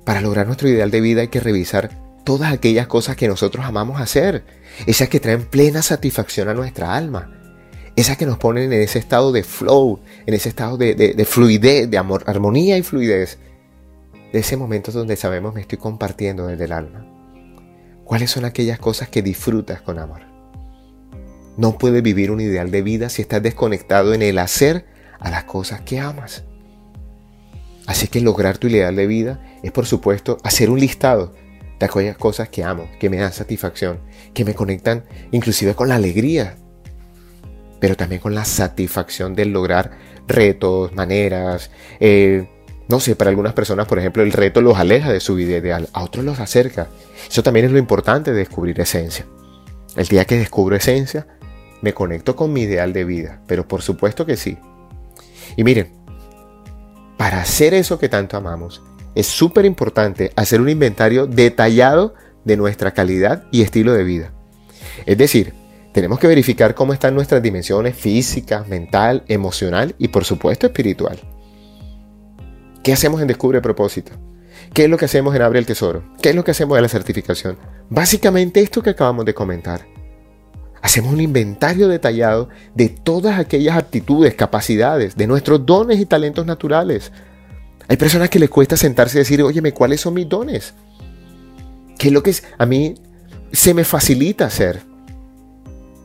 para 0.05 0.21
lograr 0.21 0.47
nuestro 0.47 0.67
ideal 0.67 0.89
de 0.89 1.01
vida 1.01 1.21
hay 1.21 1.27
que 1.27 1.39
revisar 1.39 1.91
todas 2.23 2.51
aquellas 2.51 2.87
cosas 2.87 3.15
que 3.15 3.27
nosotros 3.27 3.65
amamos 3.65 4.01
hacer, 4.01 4.43
esas 4.87 5.09
que 5.09 5.19
traen 5.19 5.45
plena 5.45 5.81
satisfacción 5.81 6.49
a 6.49 6.53
nuestra 6.53 6.95
alma, 6.95 7.31
esas 7.95 8.17
que 8.17 8.25
nos 8.25 8.37
ponen 8.37 8.71
en 8.73 8.81
ese 8.81 8.99
estado 8.99 9.31
de 9.31 9.43
flow, 9.43 9.99
en 10.25 10.33
ese 10.33 10.49
estado 10.49 10.77
de, 10.77 11.25
fluidez, 11.27 11.89
de 11.89 11.97
amor, 11.97 12.23
armonía 12.27 12.77
y 12.77 12.81
fluidez, 12.81 13.37
de 14.31 14.39
ese 14.39 14.57
momento 14.57 14.91
donde 14.91 15.15
sabemos 15.15 15.53
me 15.53 15.61
estoy 15.61 15.77
compartiendo 15.77 16.47
desde 16.47 16.65
el 16.65 16.71
alma. 16.71 17.05
¿Cuáles 18.09 18.31
son 18.31 18.43
aquellas 18.43 18.79
cosas 18.79 19.07
que 19.07 19.21
disfrutas 19.21 19.83
con 19.83 19.99
amor? 19.99 20.21
No 21.57 21.77
puedes 21.77 22.01
vivir 22.01 22.31
un 22.31 22.41
ideal 22.41 22.71
de 22.71 22.81
vida 22.81 23.07
si 23.07 23.21
estás 23.21 23.43
desconectado 23.43 24.15
en 24.15 24.23
el 24.23 24.39
hacer 24.39 24.87
a 25.19 25.29
las 25.29 25.43
cosas 25.43 25.81
que 25.81 25.99
amas. 25.99 26.43
Así 27.85 28.07
que 28.07 28.19
lograr 28.19 28.57
tu 28.57 28.65
ideal 28.65 28.95
de 28.95 29.05
vida 29.05 29.45
es, 29.61 29.71
por 29.71 29.85
supuesto, 29.85 30.37
hacer 30.43 30.71
un 30.71 30.79
listado 30.79 31.35
de 31.79 31.85
aquellas 31.85 32.17
cosas 32.17 32.49
que 32.49 32.63
amo, 32.63 32.89
que 32.99 33.11
me 33.11 33.17
dan 33.17 33.31
satisfacción, 33.31 33.99
que 34.33 34.43
me 34.43 34.55
conectan 34.55 35.05
inclusive 35.29 35.75
con 35.75 35.87
la 35.87 35.97
alegría, 35.97 36.55
pero 37.79 37.95
también 37.95 38.21
con 38.21 38.33
la 38.33 38.43
satisfacción 38.43 39.35
de 39.35 39.45
lograr 39.45 39.91
retos, 40.27 40.95
maneras. 40.95 41.69
Eh, 41.99 42.49
no 42.89 42.99
sé, 42.99 43.15
para 43.15 43.29
algunas 43.29 43.53
personas, 43.53 43.87
por 43.87 43.99
ejemplo, 43.99 44.23
el 44.23 44.31
reto 44.31 44.61
los 44.61 44.77
aleja 44.79 45.13
de 45.13 45.19
su 45.19 45.35
vida 45.35 45.55
ideal, 45.55 45.87
a 45.93 46.03
otros 46.03 46.25
los 46.25 46.39
acerca. 46.39 46.87
Eso 47.29 47.43
también 47.43 47.67
es 47.67 47.71
lo 47.71 47.77
importante 47.77 48.31
de 48.31 48.39
descubrir 48.39 48.81
esencia. 48.81 49.27
El 49.95 50.07
día 50.07 50.25
que 50.25 50.39
descubro 50.39 50.75
esencia, 50.75 51.27
me 51.81 51.93
conecto 51.93 52.35
con 52.35 52.51
mi 52.51 52.61
ideal 52.61 52.91
de 52.91 53.05
vida, 53.05 53.41
pero 53.45 53.67
por 53.67 53.83
supuesto 53.83 54.25
que 54.25 54.37
sí. 54.37 54.57
Y 55.55 55.63
miren, 55.63 55.91
para 57.15 57.41
hacer 57.41 57.75
eso 57.75 57.99
que 57.99 58.09
tanto 58.09 58.37
amamos, 58.37 58.81
es 59.13 59.27
súper 59.27 59.65
importante 59.65 60.31
hacer 60.35 60.59
un 60.59 60.69
inventario 60.69 61.27
detallado 61.27 62.15
de 62.43 62.57
nuestra 62.57 62.91
calidad 62.91 63.43
y 63.51 63.61
estilo 63.61 63.93
de 63.93 64.03
vida. 64.03 64.33
Es 65.05 65.17
decir, 65.19 65.53
tenemos 65.93 66.17
que 66.17 66.27
verificar 66.27 66.73
cómo 66.73 66.93
están 66.93 67.13
nuestras 67.13 67.43
dimensiones 67.43 67.95
física, 67.95 68.65
mental, 68.67 69.25
emocional 69.27 69.93
y 69.99 70.07
por 70.07 70.25
supuesto 70.25 70.65
espiritual. 70.65 71.19
¿Qué 72.83 72.93
hacemos 72.93 73.21
en 73.21 73.27
Descubre 73.27 73.61
Propósito? 73.61 74.13
¿Qué 74.73 74.85
es 74.85 74.89
lo 74.89 74.97
que 74.97 75.05
hacemos 75.05 75.35
en 75.35 75.41
Abre 75.41 75.59
el 75.59 75.65
Tesoro? 75.65 76.03
¿Qué 76.21 76.29
es 76.29 76.35
lo 76.35 76.43
que 76.43 76.51
hacemos 76.51 76.77
en 76.77 76.83
la 76.83 76.89
certificación? 76.89 77.57
Básicamente 77.89 78.61
esto 78.61 78.81
que 78.81 78.91
acabamos 78.91 79.25
de 79.25 79.33
comentar. 79.33 79.85
Hacemos 80.81 81.11
un 81.11 81.19
inventario 81.19 81.89
detallado 81.89 82.47
de 82.73 82.87
todas 82.87 83.37
aquellas 83.37 83.77
aptitudes, 83.77 84.33
capacidades, 84.35 85.17
de 85.17 85.27
nuestros 85.27 85.65
dones 85.65 85.99
y 85.99 86.05
talentos 86.05 86.45
naturales. 86.45 87.11
Hay 87.89 87.97
personas 87.97 88.29
que 88.29 88.39
les 88.39 88.49
cuesta 88.49 88.77
sentarse 88.77 89.17
y 89.17 89.19
decir, 89.19 89.43
óyeme, 89.43 89.73
¿cuáles 89.73 89.99
son 89.99 90.13
mis 90.13 90.29
dones? 90.29 90.73
¿Qué 91.97 92.07
es 92.07 92.13
lo 92.13 92.23
que 92.23 92.33
a 92.57 92.65
mí 92.65 92.93
se 93.51 93.73
me 93.73 93.83
facilita 93.83 94.45
hacer? 94.45 94.88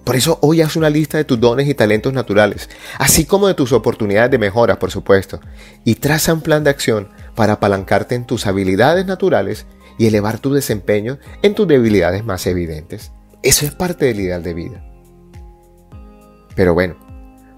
Por 0.05 0.17
eso 0.17 0.39
hoy 0.43 0.61
haz 0.61 0.77
una 0.77 0.91
lista 0.91 1.17
de 1.17 1.25
tus 1.25 1.41
dones 1.41 1.67
y 1.67 1.75
talentos 1.75 2.13
naturales, 2.13 2.69
así 2.99 3.25
como 3.25 3.49
de 3.49 3.55
tus 3.55 3.73
oportunidades 3.73 4.31
de 4.31 4.39
mejora, 4.39 4.79
por 4.79 4.91
supuesto, 4.91 5.41
y 5.83 5.95
traza 5.95 6.35
un 6.35 6.43
plan 6.43 6.63
de 6.63 6.71
acción 6.71 7.09
para 7.35 7.55
apalancarte 7.55 8.15
en 8.15 8.27
tus 8.27 8.47
habilidades 8.47 9.07
naturales 9.07 9.67
y 9.99 10.07
elevar 10.07 10.39
tu 10.39 10.53
desempeño 10.53 11.19
en 11.43 11.55
tus 11.55 11.67
debilidades 11.67 12.25
más 12.25 12.47
evidentes. 12.47 13.13
Eso 13.43 13.65
es 13.65 13.73
parte 13.73 14.07
del 14.07 14.21
ideal 14.21 14.43
de 14.43 14.55
vida. 14.55 14.85
Pero 16.55 16.75
bueno, 16.75 16.97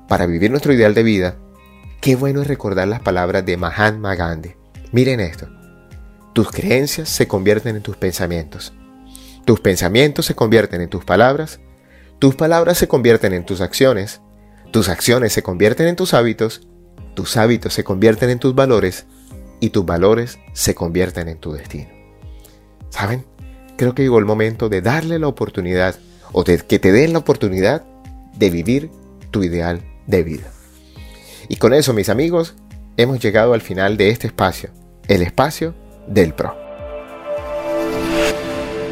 para 0.08 0.26
vivir 0.26 0.50
nuestro 0.50 0.72
ideal 0.72 0.94
de 0.94 1.02
vida, 1.02 1.36
qué 2.00 2.14
bueno 2.14 2.42
es 2.42 2.46
recordar 2.46 2.86
las 2.86 3.00
palabras 3.00 3.44
de 3.44 3.56
Mahatma 3.56 4.14
Gandhi. 4.14 4.52
Miren 4.92 5.20
esto. 5.20 5.48
Tus 6.32 6.50
creencias 6.50 7.08
se 7.08 7.26
convierten 7.26 7.76
en 7.76 7.82
tus 7.82 7.96
pensamientos. 7.96 8.72
Tus 9.44 9.60
pensamientos 9.60 10.26
se 10.26 10.34
convierten 10.34 10.80
en 10.80 10.90
tus 10.90 11.04
palabras. 11.04 11.60
Tus 12.18 12.34
palabras 12.34 12.78
se 12.78 12.88
convierten 12.88 13.34
en 13.34 13.44
tus 13.44 13.60
acciones. 13.60 14.22
Tus 14.70 14.88
acciones 14.88 15.32
se 15.32 15.42
convierten 15.42 15.86
en 15.86 15.96
tus 15.96 16.14
hábitos. 16.14 16.66
Tus 17.14 17.36
hábitos 17.36 17.74
se 17.74 17.84
convierten 17.84 18.30
en 18.30 18.38
tus 18.38 18.54
valores. 18.54 19.06
Y 19.60 19.70
tus 19.70 19.84
valores 19.84 20.38
se 20.54 20.74
convierten 20.74 21.28
en 21.28 21.38
tu 21.38 21.52
destino. 21.52 21.88
¿Saben? 22.88 23.26
Creo 23.76 23.94
que 23.94 24.02
llegó 24.02 24.18
el 24.18 24.24
momento 24.24 24.70
de 24.70 24.80
darle 24.80 25.18
la 25.18 25.28
oportunidad 25.28 25.96
o 26.32 26.44
de 26.44 26.58
que 26.58 26.78
te 26.78 26.92
den 26.92 27.12
la 27.12 27.18
oportunidad 27.18 27.84
de 28.34 28.50
vivir 28.50 28.90
tu 29.30 29.44
ideal 29.44 29.82
de 30.06 30.22
vida. 30.22 30.50
Y 31.48 31.56
con 31.56 31.74
eso, 31.74 31.92
mis 31.92 32.08
amigos, 32.08 32.54
hemos 32.96 33.20
llegado 33.20 33.52
al 33.52 33.60
final 33.60 33.98
de 33.98 34.08
este 34.08 34.26
espacio, 34.26 34.70
el 35.08 35.20
espacio 35.22 35.74
del 36.06 36.32
PRO. 36.32 36.56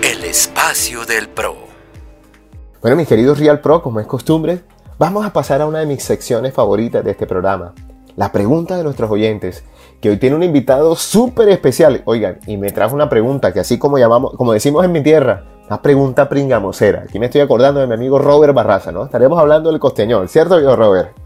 El 0.02 0.24
espacio 0.24 1.06
del 1.06 1.28
PRO. 1.28 1.63
Bueno, 2.84 2.98
mis 2.98 3.08
queridos 3.08 3.38
Real 3.38 3.60
Pro, 3.60 3.80
como 3.80 3.98
es 3.98 4.06
costumbre, 4.06 4.60
vamos 4.98 5.24
a 5.24 5.32
pasar 5.32 5.62
a 5.62 5.66
una 5.66 5.78
de 5.78 5.86
mis 5.86 6.02
secciones 6.02 6.52
favoritas 6.52 7.02
de 7.02 7.12
este 7.12 7.26
programa, 7.26 7.72
la 8.14 8.30
pregunta 8.30 8.76
de 8.76 8.84
nuestros 8.84 9.10
oyentes, 9.10 9.64
que 10.02 10.10
hoy 10.10 10.18
tiene 10.18 10.36
un 10.36 10.42
invitado 10.42 10.94
súper 10.94 11.48
especial. 11.48 12.02
Oigan, 12.04 12.40
y 12.46 12.58
me 12.58 12.72
trajo 12.72 12.94
una 12.94 13.08
pregunta 13.08 13.54
que 13.54 13.60
así 13.60 13.78
como 13.78 13.96
llamamos, 13.96 14.34
como 14.36 14.52
decimos 14.52 14.84
en 14.84 14.92
mi 14.92 15.02
tierra, 15.02 15.44
una 15.66 15.80
pregunta 15.80 16.28
pringamosera. 16.28 17.04
Aquí 17.08 17.18
me 17.18 17.24
estoy 17.24 17.40
acordando 17.40 17.80
de 17.80 17.86
mi 17.86 17.94
amigo 17.94 18.18
Robert 18.18 18.52
Barraza, 18.52 18.92
¿no? 18.92 19.06
Estaremos 19.06 19.38
hablando 19.38 19.70
del 19.70 19.80
costeñol, 19.80 20.28
¿cierto, 20.28 20.60
yo, 20.60 20.76
Robert? 20.76 21.16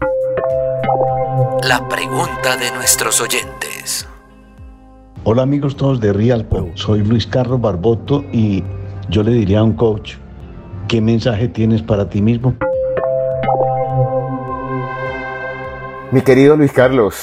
La 1.67 1.85
pregunta 1.89 2.55
de 2.55 2.71
nuestros 2.71 3.19
oyentes. 3.19 4.07
Hola 5.25 5.41
amigos 5.41 5.75
todos 5.75 5.99
de 5.99 6.13
Real 6.13 6.45
Pro, 6.45 6.69
soy 6.75 7.03
Luis 7.03 7.27
Carlos 7.27 7.59
Barboto 7.59 8.23
y 8.31 8.63
yo 9.09 9.23
le 9.23 9.31
diría 9.31 9.59
a 9.59 9.63
un 9.63 9.73
coach, 9.73 10.15
¿qué 10.89 11.01
mensaje 11.01 11.47
tienes 11.47 11.83
para 11.83 12.09
ti 12.09 12.19
mismo? 12.19 12.55
Mi 16.11 16.21
querido 16.21 16.57
Luis 16.57 16.73
Carlos, 16.73 17.15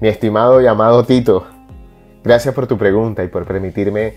mi 0.00 0.06
estimado 0.06 0.60
y 0.60 0.68
amado 0.68 1.04
Tito, 1.04 1.44
gracias 2.22 2.54
por 2.54 2.68
tu 2.68 2.78
pregunta 2.78 3.24
y 3.24 3.28
por 3.28 3.44
permitirme 3.44 4.14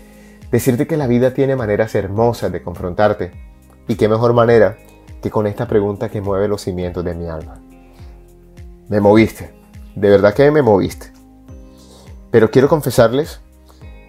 decirte 0.52 0.86
que 0.86 0.96
la 0.96 1.08
vida 1.08 1.34
tiene 1.34 1.56
maneras 1.56 1.96
hermosas 1.96 2.52
de 2.52 2.62
confrontarte. 2.62 3.32
Y 3.88 3.96
qué 3.96 4.08
mejor 4.08 4.34
manera 4.34 4.78
que 5.20 5.30
con 5.30 5.48
esta 5.48 5.66
pregunta 5.66 6.08
que 6.08 6.20
mueve 6.20 6.46
los 6.46 6.62
cimientos 6.62 7.04
de 7.04 7.14
mi 7.16 7.26
alma. 7.26 7.60
Me 8.88 9.00
moviste, 9.00 9.50
de 9.96 10.10
verdad 10.10 10.32
que 10.32 10.48
me 10.52 10.62
moviste. 10.62 11.12
Pero 12.30 12.52
quiero 12.52 12.68
confesarles 12.68 13.40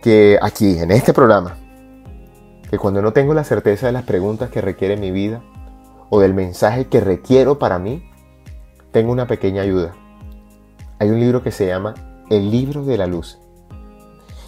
que 0.04 0.38
aquí, 0.39 0.78
en 0.78 0.91
este 0.91 1.13
programa, 1.13 1.58
que 2.71 2.77
cuando 2.77 3.01
no 3.01 3.12
tengo 3.12 3.34
la 3.34 3.43
certeza 3.43 3.88
de 3.88 3.91
las 3.91 4.03
preguntas 4.03 4.49
que 4.49 4.62
requiere 4.62 4.95
mi 4.95 5.12
vida 5.12 5.43
o 6.10 6.21
del 6.21 6.34
mensaje 6.34 6.88
que 6.88 7.01
requiero 7.01 7.60
para 7.60 7.79
mí, 7.79 8.10
tengo 8.93 9.12
una 9.12 9.27
pequeña 9.27 9.62
ayuda. 9.62 9.91
Hay 10.97 11.10
un 11.10 11.19
libro 11.19 11.43
que 11.43 11.51
se 11.51 11.67
llama 11.67 11.95
El 12.29 12.49
libro 12.49 12.86
de 12.86 12.97
la 12.97 13.07
luz. 13.07 13.39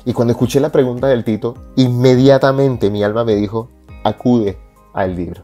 Y 0.06 0.14
cuando 0.14 0.32
escuché 0.32 0.62
la 0.62 0.72
pregunta 0.72 1.08
del 1.08 1.26
Tito, 1.26 1.56
inmediatamente 1.76 2.90
mi 2.90 3.04
alma 3.04 3.26
me 3.26 3.36
dijo, 3.36 3.68
acude 4.06 4.58
al 4.94 5.18
libro. 5.18 5.44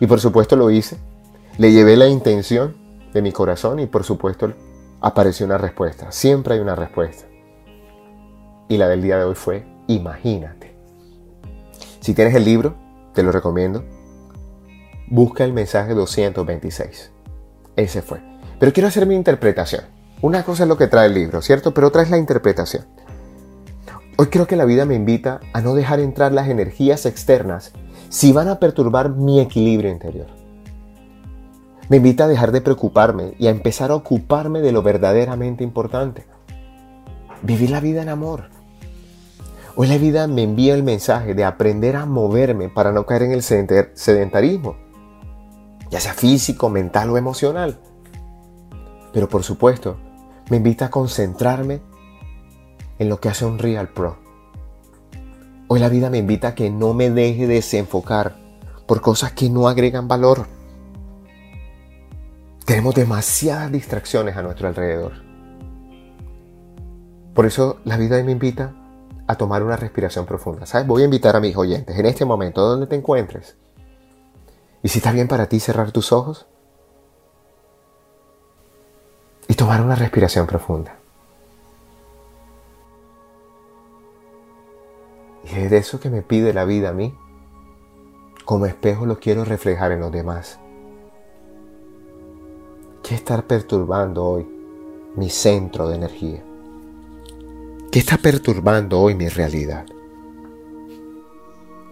Y 0.00 0.06
por 0.06 0.20
supuesto 0.20 0.56
lo 0.56 0.70
hice. 0.70 0.98
Le 1.56 1.72
llevé 1.72 1.96
la 1.96 2.08
intención 2.08 2.76
de 3.14 3.22
mi 3.22 3.32
corazón 3.32 3.80
y 3.80 3.86
por 3.86 4.04
supuesto 4.04 4.52
apareció 5.00 5.46
una 5.46 5.56
respuesta. 5.56 6.12
Siempre 6.12 6.54
hay 6.54 6.60
una 6.60 6.74
respuesta. 6.74 7.24
Y 8.68 8.76
la 8.76 8.86
del 8.86 9.00
día 9.00 9.16
de 9.16 9.24
hoy 9.24 9.34
fue, 9.34 9.64
imagínate. 9.86 10.59
Si 12.00 12.14
tienes 12.14 12.34
el 12.34 12.44
libro, 12.44 12.74
te 13.14 13.22
lo 13.22 13.30
recomiendo. 13.30 13.84
Busca 15.08 15.44
el 15.44 15.52
mensaje 15.52 15.94
226. 15.94 17.12
Ese 17.76 18.02
fue. 18.02 18.20
Pero 18.58 18.72
quiero 18.72 18.88
hacer 18.88 19.06
mi 19.06 19.14
interpretación. 19.14 19.84
Una 20.22 20.42
cosa 20.42 20.62
es 20.62 20.68
lo 20.68 20.76
que 20.76 20.86
trae 20.86 21.06
el 21.06 21.14
libro, 21.14 21.42
¿cierto? 21.42 21.74
Pero 21.74 21.88
otra 21.88 22.02
es 22.02 22.10
la 22.10 22.18
interpretación. 22.18 22.86
Hoy 24.16 24.26
creo 24.26 24.46
que 24.46 24.56
la 24.56 24.66
vida 24.66 24.84
me 24.84 24.94
invita 24.94 25.40
a 25.52 25.60
no 25.60 25.74
dejar 25.74 26.00
entrar 26.00 26.32
las 26.32 26.48
energías 26.48 27.06
externas 27.06 27.72
si 28.08 28.32
van 28.32 28.48
a 28.48 28.58
perturbar 28.58 29.10
mi 29.10 29.40
equilibrio 29.40 29.90
interior. 29.90 30.26
Me 31.88 31.96
invita 31.96 32.24
a 32.24 32.28
dejar 32.28 32.52
de 32.52 32.60
preocuparme 32.60 33.34
y 33.38 33.46
a 33.46 33.50
empezar 33.50 33.90
a 33.90 33.94
ocuparme 33.94 34.60
de 34.60 34.72
lo 34.72 34.82
verdaderamente 34.82 35.64
importante. 35.64 36.24
Vivir 37.42 37.70
la 37.70 37.80
vida 37.80 38.02
en 38.02 38.08
amor. 38.10 38.59
Hoy 39.76 39.88
la 39.88 39.98
vida 39.98 40.26
me 40.26 40.42
envía 40.42 40.74
el 40.74 40.82
mensaje 40.82 41.34
de 41.34 41.44
aprender 41.44 41.96
a 41.96 42.06
moverme 42.06 42.68
para 42.68 42.92
no 42.92 43.06
caer 43.06 43.22
en 43.22 43.32
el 43.32 43.42
sedentarismo 43.42 44.90
ya 45.90 46.00
sea 46.00 46.14
físico, 46.14 46.70
mental 46.70 47.10
o 47.10 47.18
emocional. 47.18 47.78
Pero 49.12 49.28
por 49.28 49.42
supuesto, 49.42 49.98
me 50.48 50.56
invita 50.56 50.86
a 50.86 50.90
concentrarme 50.90 51.82
en 52.98 53.08
lo 53.08 53.20
que 53.20 53.28
hace 53.28 53.44
un 53.44 53.58
Real 53.58 53.88
Pro. 53.88 54.18
Hoy 55.68 55.80
la 55.80 55.88
vida 55.88 56.10
me 56.10 56.18
invita 56.18 56.48
a 56.48 56.54
que 56.54 56.70
no 56.70 56.94
me 56.94 57.10
deje 57.10 57.46
desenfocar 57.46 58.36
por 58.86 59.00
cosas 59.00 59.32
que 59.32 59.50
no 59.50 59.68
agregan 59.68 60.08
valor. 60.08 60.46
Tenemos 62.64 62.94
demasiadas 62.94 63.70
distracciones 63.72 64.36
a 64.36 64.42
nuestro 64.42 64.68
alrededor. 64.68 65.12
Por 67.34 67.46
eso 67.46 67.78
la 67.84 67.96
vida 67.96 68.22
me 68.22 68.32
invita 68.32 68.74
a 69.30 69.36
tomar 69.36 69.62
una 69.62 69.76
respiración 69.76 70.26
profunda. 70.26 70.66
¿Sabes? 70.66 70.86
Voy 70.86 71.02
a 71.02 71.04
invitar 71.04 71.36
a 71.36 71.40
mis 71.40 71.56
oyentes 71.56 71.96
en 71.96 72.06
este 72.06 72.24
momento, 72.24 72.62
donde 72.62 72.86
te 72.86 72.96
encuentres, 72.96 73.56
¿Y 74.82 74.88
si 74.88 74.98
está 74.98 75.12
bien 75.12 75.28
para 75.28 75.46
ti 75.46 75.60
cerrar 75.60 75.92
tus 75.92 76.12
ojos? 76.12 76.46
Y 79.46 79.54
tomar 79.54 79.82
una 79.82 79.94
respiración 79.94 80.46
profunda. 80.46 80.96
Y 85.44 85.58
es 85.58 85.70
de 85.70 85.76
eso 85.76 86.00
que 86.00 86.08
me 86.08 86.22
pide 86.22 86.54
la 86.54 86.64
vida 86.64 86.90
a 86.90 86.92
mí. 86.92 87.14
Como 88.44 88.66
espejo 88.66 89.06
lo 89.06 89.18
quiero 89.18 89.44
reflejar 89.44 89.92
en 89.92 90.00
los 90.00 90.12
demás. 90.12 90.58
¿Qué 93.02 93.14
está 93.14 93.42
perturbando 93.42 94.24
hoy 94.24 94.48
mi 95.16 95.28
centro 95.28 95.88
de 95.88 95.96
energía? 95.96 96.44
¿Qué 97.90 97.98
está 97.98 98.18
perturbando 98.18 99.00
hoy 99.00 99.16
mi 99.16 99.26
realidad? 99.28 99.84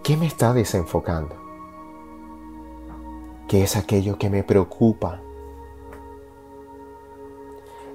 ¿Qué 0.01 0.15
me 0.15 0.27
está 0.27 0.53
desenfocando? 0.53 1.35
¿Qué 3.49 3.63
es 3.63 3.75
aquello 3.75 4.17
que 4.17 4.29
me 4.29 4.43
preocupa? 4.43 5.19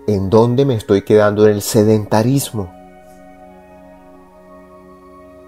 ¿En 0.06 0.28
dónde 0.28 0.66
me 0.66 0.74
estoy 0.74 1.00
quedando 1.00 1.46
en 1.46 1.54
el 1.54 1.62
sedentarismo? 1.62 2.70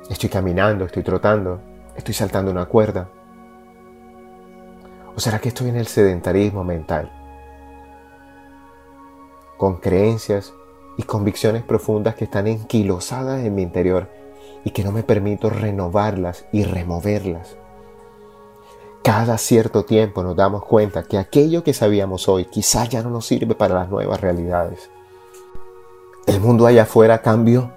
Estoy 0.09 0.31
caminando, 0.31 0.87
estoy 0.87 1.03
trotando, 1.03 1.61
estoy 1.95 2.15
saltando 2.15 2.51
una 2.51 2.65
cuerda. 2.65 3.11
¿O 5.15 5.21
será 5.21 5.41
que 5.41 5.49
estoy 5.51 5.69
en 5.69 5.77
el 5.77 5.89
sedentarismo 5.89 6.65
mental? 6.65 7.13
Con 9.59 9.77
creencias 9.77 10.55
y 10.97 11.03
convicciones 11.03 11.63
profundas 11.63 12.15
que 12.15 12.25
están 12.25 12.47
enquilosadas 12.47 13.45
en 13.45 13.55
mi 13.55 13.63
interior 13.63 14.09
y 14.65 14.71
que 14.71 14.83
no 14.83 14.93
me 14.93 15.03
permito 15.03 15.51
renovarlas 15.51 16.47
y 16.53 16.65
removerlas. 16.65 17.57
Cada 19.03 19.39
cierto 19.39 19.85
tiempo 19.85 20.25
nos 20.25 20.35
damos 20.35 20.65
cuenta 20.65 21.05
que 21.05 21.19
aquello 21.19 21.63
que 21.63 21.73
sabíamos 21.73 22.29
hoy 22.29 22.47
quizás 22.47 22.89
ya 22.89 23.03
no 23.03 23.11
nos 23.11 23.27
sirve 23.27 23.55
para 23.55 23.75
las 23.75 23.89
nuevas 23.89 24.21
realidades. 24.21 24.91
El 26.27 26.41
mundo 26.41 26.67
allá 26.67 26.83
afuera 26.83 27.23
cambió. 27.23 27.71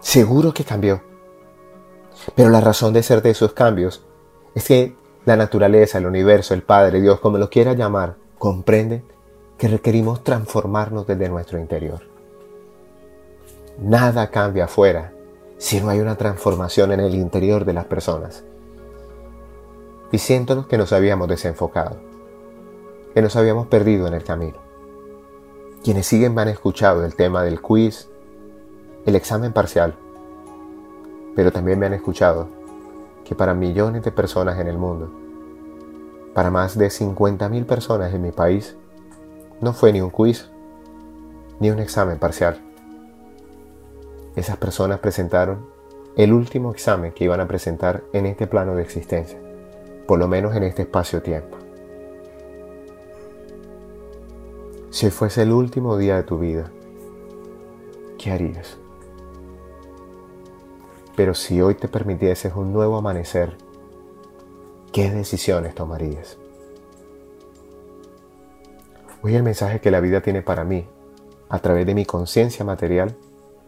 Seguro 0.00 0.54
que 0.54 0.64
cambió. 0.64 1.02
Pero 2.34 2.48
la 2.48 2.62
razón 2.62 2.94
de 2.94 3.02
ser 3.02 3.20
de 3.20 3.30
esos 3.30 3.52
cambios 3.52 4.02
es 4.54 4.64
que 4.64 4.96
la 5.26 5.36
naturaleza, 5.36 5.98
el 5.98 6.06
universo, 6.06 6.54
el 6.54 6.62
Padre, 6.62 7.02
Dios, 7.02 7.20
como 7.20 7.36
lo 7.36 7.50
quiera 7.50 7.74
llamar, 7.74 8.16
comprende 8.38 9.04
que 9.58 9.68
requerimos 9.68 10.24
transformarnos 10.24 11.06
desde 11.06 11.28
nuestro 11.28 11.58
interior. 11.58 12.09
Nada 13.78 14.30
cambia 14.30 14.64
afuera 14.64 15.12
si 15.58 15.80
no 15.80 15.88
hay 15.90 16.00
una 16.00 16.16
transformación 16.16 16.92
en 16.92 17.00
el 17.00 17.14
interior 17.14 17.64
de 17.64 17.72
las 17.72 17.84
personas 17.86 18.44
diciéndonos 20.10 20.66
que 20.66 20.78
nos 20.78 20.92
habíamos 20.92 21.28
desenfocado, 21.28 21.96
que 23.14 23.22
nos 23.22 23.36
habíamos 23.36 23.68
perdido 23.68 24.06
en 24.06 24.14
el 24.14 24.24
camino. 24.24 24.58
Quienes 25.84 26.06
siguen 26.06 26.34
me 26.34 26.42
han 26.42 26.48
escuchado 26.48 27.04
el 27.04 27.14
tema 27.14 27.42
del 27.42 27.60
quiz, 27.60 28.08
el 29.06 29.16
examen 29.16 29.52
parcial, 29.52 29.94
pero 31.34 31.52
también 31.52 31.78
me 31.78 31.86
han 31.86 31.94
escuchado 31.94 32.48
que 33.24 33.34
para 33.34 33.54
millones 33.54 34.02
de 34.02 34.10
personas 34.10 34.58
en 34.58 34.66
el 34.66 34.78
mundo, 34.78 35.10
para 36.34 36.50
más 36.50 36.76
de 36.76 36.88
50.000 36.88 37.64
personas 37.64 38.12
en 38.12 38.22
mi 38.22 38.32
país, 38.32 38.76
no 39.60 39.72
fue 39.72 39.92
ni 39.92 40.00
un 40.00 40.10
quiz, 40.10 40.50
ni 41.60 41.70
un 41.70 41.78
examen 41.78 42.18
parcial. 42.18 42.60
Esas 44.36 44.56
personas 44.56 45.00
presentaron 45.00 45.66
el 46.16 46.32
último 46.32 46.70
examen 46.70 47.12
que 47.12 47.24
iban 47.24 47.40
a 47.40 47.48
presentar 47.48 48.04
en 48.12 48.26
este 48.26 48.46
plano 48.46 48.74
de 48.74 48.82
existencia, 48.82 49.38
por 50.06 50.18
lo 50.18 50.28
menos 50.28 50.54
en 50.54 50.62
este 50.62 50.82
espacio-tiempo. 50.82 51.56
Si 54.90 55.06
hoy 55.06 55.12
fuese 55.12 55.42
el 55.42 55.52
último 55.52 55.96
día 55.96 56.16
de 56.16 56.22
tu 56.22 56.38
vida, 56.38 56.70
¿qué 58.18 58.30
harías? 58.32 58.76
Pero 61.16 61.34
si 61.34 61.60
hoy 61.60 61.74
te 61.74 61.88
permitieses 61.88 62.54
un 62.54 62.72
nuevo 62.72 62.96
amanecer, 62.96 63.56
¿qué 64.92 65.10
decisiones 65.10 65.74
tomarías? 65.74 66.38
Hoy 69.22 69.34
el 69.34 69.42
mensaje 69.42 69.80
que 69.80 69.90
la 69.90 70.00
vida 70.00 70.22
tiene 70.22 70.42
para 70.42 70.64
mí, 70.64 70.86
a 71.48 71.58
través 71.58 71.84
de 71.84 71.94
mi 71.94 72.06
conciencia 72.06 72.64
material, 72.64 73.16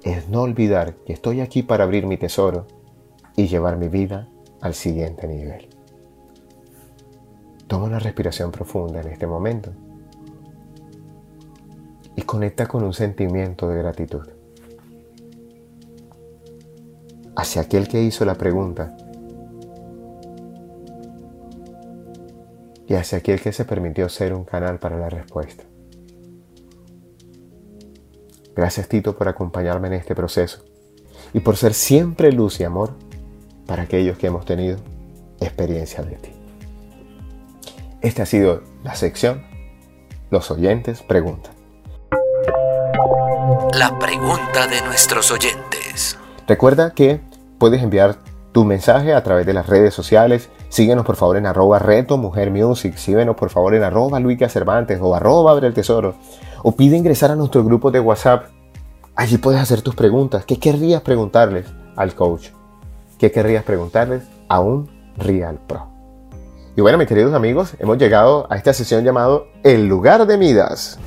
es 0.04 0.28
no 0.28 0.42
olvidar 0.42 0.94
que 1.06 1.12
estoy 1.12 1.40
aquí 1.40 1.62
para 1.62 1.84
abrir 1.84 2.06
mi 2.06 2.16
tesoro 2.16 2.66
y 3.36 3.46
llevar 3.46 3.76
mi 3.76 3.88
vida 3.88 4.28
al 4.60 4.74
siguiente 4.74 5.26
nivel. 5.28 5.68
Toma 7.66 7.86
una 7.86 7.98
respiración 7.98 8.50
profunda 8.50 9.00
en 9.00 9.08
este 9.08 9.26
momento 9.26 9.72
y 12.16 12.22
conecta 12.22 12.66
con 12.66 12.82
un 12.82 12.92
sentimiento 12.92 13.68
de 13.68 13.78
gratitud 13.78 14.28
hacia 17.36 17.62
aquel 17.62 17.88
que 17.88 18.02
hizo 18.02 18.24
la 18.24 18.34
pregunta 18.34 18.96
y 22.86 22.94
hacia 22.94 23.18
aquel 23.18 23.40
que 23.40 23.52
se 23.52 23.64
permitió 23.64 24.08
ser 24.08 24.34
un 24.34 24.44
canal 24.44 24.78
para 24.78 24.98
la 24.98 25.08
respuesta. 25.08 25.64
Gracias 28.54 28.88
Tito 28.88 29.16
por 29.16 29.28
acompañarme 29.28 29.88
en 29.88 29.94
este 29.94 30.14
proceso 30.14 30.62
y 31.32 31.40
por 31.40 31.56
ser 31.56 31.74
siempre 31.74 32.32
luz 32.32 32.60
y 32.60 32.64
amor 32.64 32.94
para 33.66 33.82
aquellos 33.82 34.18
que 34.18 34.26
hemos 34.26 34.44
tenido 34.44 34.78
experiencia 35.40 36.02
de 36.02 36.16
ti. 36.16 36.30
Esta 38.00 38.24
ha 38.24 38.26
sido 38.26 38.62
la 38.82 38.94
sección 38.94 39.44
Los 40.30 40.50
oyentes 40.50 41.02
preguntan. 41.02 41.54
La 43.78 43.98
pregunta 43.98 44.66
de 44.66 44.82
nuestros 44.82 45.30
oyentes. 45.30 46.18
Recuerda 46.46 46.92
que 46.92 47.20
puedes 47.58 47.82
enviar 47.82 48.16
tu 48.52 48.64
mensaje 48.64 49.14
a 49.14 49.22
través 49.22 49.46
de 49.46 49.54
las 49.54 49.66
redes 49.66 49.94
sociales. 49.94 50.50
Síguenos 50.68 51.06
por 51.06 51.16
favor 51.16 51.36
en 51.36 51.46
arroba 51.46 51.78
reto 51.78 52.18
mujer 52.18 52.50
music. 52.50 52.96
Síguenos 52.96 53.36
por 53.36 53.50
favor 53.50 53.74
en 53.74 53.82
arroba 53.82 54.20
Luica 54.20 54.48
Cervantes 54.48 54.98
o 55.00 55.14
arroba 55.14 55.52
abre 55.52 55.68
el 55.68 55.74
tesoro. 55.74 56.14
O 56.62 56.76
pide 56.76 56.96
ingresar 56.96 57.32
a 57.32 57.36
nuestro 57.36 57.64
grupo 57.64 57.90
de 57.90 57.98
WhatsApp. 57.98 58.46
Allí 59.16 59.36
puedes 59.36 59.60
hacer 59.60 59.82
tus 59.82 59.96
preguntas. 59.96 60.44
¿Qué 60.44 60.58
querrías 60.58 61.02
preguntarles 61.02 61.66
al 61.96 62.14
coach? 62.14 62.50
¿Qué 63.18 63.32
querrías 63.32 63.64
preguntarles 63.64 64.22
a 64.48 64.60
un 64.60 64.88
Real 65.16 65.58
Pro? 65.66 65.88
Y 66.76 66.80
bueno, 66.80 66.98
mis 66.98 67.08
queridos 67.08 67.34
amigos, 67.34 67.74
hemos 67.80 67.98
llegado 67.98 68.46
a 68.48 68.56
esta 68.56 68.72
sesión 68.72 69.04
llamado 69.04 69.48
El 69.64 69.88
lugar 69.88 70.24
de 70.24 70.38
Midas. 70.38 70.98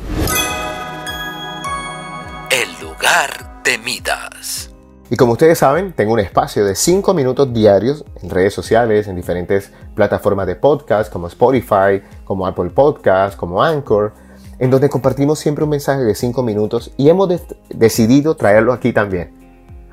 El 2.51 2.85
lugar 2.85 3.63
de 3.63 3.77
Midas. 3.77 4.71
Y 5.09 5.15
como 5.15 5.33
ustedes 5.33 5.59
saben, 5.59 5.93
tengo 5.93 6.13
un 6.13 6.19
espacio 6.19 6.65
de 6.65 6.75
5 6.75 7.13
minutos 7.13 7.53
diarios 7.53 8.03
en 8.21 8.29
redes 8.29 8.53
sociales, 8.53 9.07
en 9.07 9.15
diferentes 9.15 9.71
plataformas 9.95 10.47
de 10.47 10.55
podcast 10.55 11.13
como 11.13 11.27
Spotify, 11.27 12.01
como 12.25 12.45
Apple 12.45 12.71
Podcast, 12.71 13.37
como 13.37 13.63
Anchor, 13.63 14.13
en 14.59 14.71
donde 14.71 14.89
compartimos 14.89 15.39
siempre 15.39 15.63
un 15.63 15.71
mensaje 15.71 16.03
de 16.03 16.15
5 16.15 16.43
minutos 16.43 16.91
y 16.97 17.09
hemos 17.09 17.29
decidido 17.69 18.35
traerlo 18.35 18.73
aquí 18.73 18.93
también, 18.93 19.31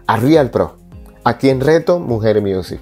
a 0.07 0.17
Real 0.17 0.51
Pro, 0.51 0.77
aquí 1.25 1.49
en 1.49 1.61
Reto 1.61 1.99
Mujer 1.99 2.41
Music, 2.41 2.81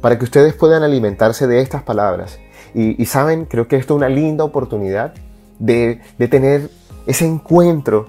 para 0.00 0.18
que 0.18 0.24
ustedes 0.24 0.54
puedan 0.54 0.82
alimentarse 0.82 1.46
de 1.46 1.60
estas 1.60 1.82
palabras. 1.82 2.38
Y, 2.74 3.04
saben, 3.06 3.46
creo 3.46 3.66
que 3.66 3.76
esto 3.76 3.94
es 3.94 3.96
una 3.96 4.10
linda 4.10 4.44
oportunidad 4.44 5.14
de, 5.58 6.00
de 6.18 6.28
tener 6.28 6.70
ese 7.06 7.26
encuentro 7.26 8.06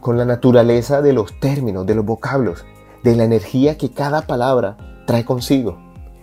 con, 0.00 0.18
la 0.18 0.24
naturaleza 0.24 1.02
de 1.02 1.12
los 1.12 1.38
términos, 1.38 1.86
de 1.86 1.94
los 1.94 2.04
vocablos, 2.04 2.64
de 3.04 3.14
la 3.14 3.22
energía 3.22 3.78
que 3.78 3.92
cada 3.92 4.22
palabra 4.22 4.76
trae 5.06 5.24
consigo. 5.24 5.78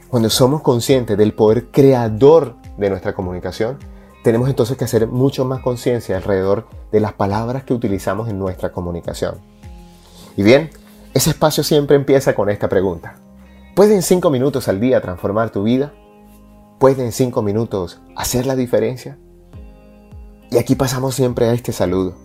Cuando 0.10 0.30
somos 0.30 0.62
conscientes 0.62 1.18
del 1.18 1.34
poder 1.34 1.68
creador 1.72 2.56
de 2.78 2.90
nuestra 2.90 3.14
comunicación, 3.14 3.78
tenemos 4.26 4.50
entonces 4.50 4.76
que 4.76 4.86
hacer 4.86 5.06
mucho 5.06 5.46
más 5.46 5.62
conciencia 5.62 6.18
alrededor 6.18 6.66
de 6.92 7.00
las 7.00 7.14
palabras 7.14 7.64
que 7.64 7.76
utilizamos 7.76 8.28
en 8.28 8.40
nuestra 8.40 8.72
comunicación. 8.72 9.36
Y 10.36 10.42
bien, 10.42 10.72
ese 11.14 11.30
espacio 11.30 11.64
siempre 11.64 11.96
empieza 11.96 12.34
con 12.34 12.50
esta 12.50 12.68
pregunta. 12.68 13.18
¿Puede 13.76 13.94
en 13.94 14.02
cinco 14.02 14.32
minutos 14.32 14.68
al 14.68 14.80
día 14.80 15.00
transformar 15.00 15.52
tu 15.52 15.62
vida? 15.62 15.94
¿Puede 16.80 17.06
en 17.06 17.12
cinco 17.12 17.44
minutos 17.44 18.02
hacer 18.16 18.48
la 18.48 18.56
diferencia? 18.56 19.20
Y 20.50 20.58
aquí 20.58 20.74
pasamos 20.74 21.14
siempre 21.14 21.48
a 21.48 21.54
este 21.54 21.72
saludo. 21.72 22.16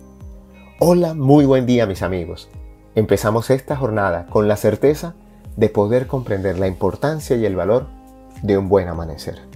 Hola, 0.79 1.13
muy 1.13 1.45
buen 1.45 1.67
día 1.67 1.85
mis 1.85 2.01
amigos. 2.01 2.49
Empezamos 2.95 3.51
esta 3.51 3.75
jornada 3.75 4.25
con 4.25 4.47
la 4.47 4.57
certeza 4.57 5.13
de 5.55 5.69
poder 5.69 6.07
comprender 6.07 6.57
la 6.57 6.65
importancia 6.65 7.37
y 7.37 7.45
el 7.45 7.55
valor 7.55 7.85
de 8.41 8.57
un 8.57 8.69
buen 8.69 8.87
amanecer. 8.87 9.50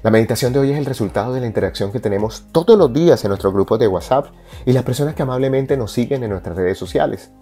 La 0.00 0.12
meditación 0.12 0.52
de 0.52 0.60
hoy 0.60 0.70
es 0.70 0.78
el 0.78 0.84
resultado 0.84 1.32
de 1.32 1.40
la 1.40 1.48
interacción 1.48 1.90
que 1.90 1.98
tenemos 1.98 2.44
todos 2.52 2.78
los 2.78 2.92
días 2.92 3.24
en 3.24 3.30
nuestro 3.30 3.50
grupo 3.52 3.78
de 3.78 3.88
WhatsApp 3.88 4.26
y 4.64 4.70
las 4.72 4.84
personas 4.84 5.16
que 5.16 5.22
amablemente 5.22 5.76
nos 5.76 5.90
siguen 5.90 6.22
en 6.22 6.30
nuestras 6.30 6.54
redes 6.54 6.78
sociales. 6.78 7.32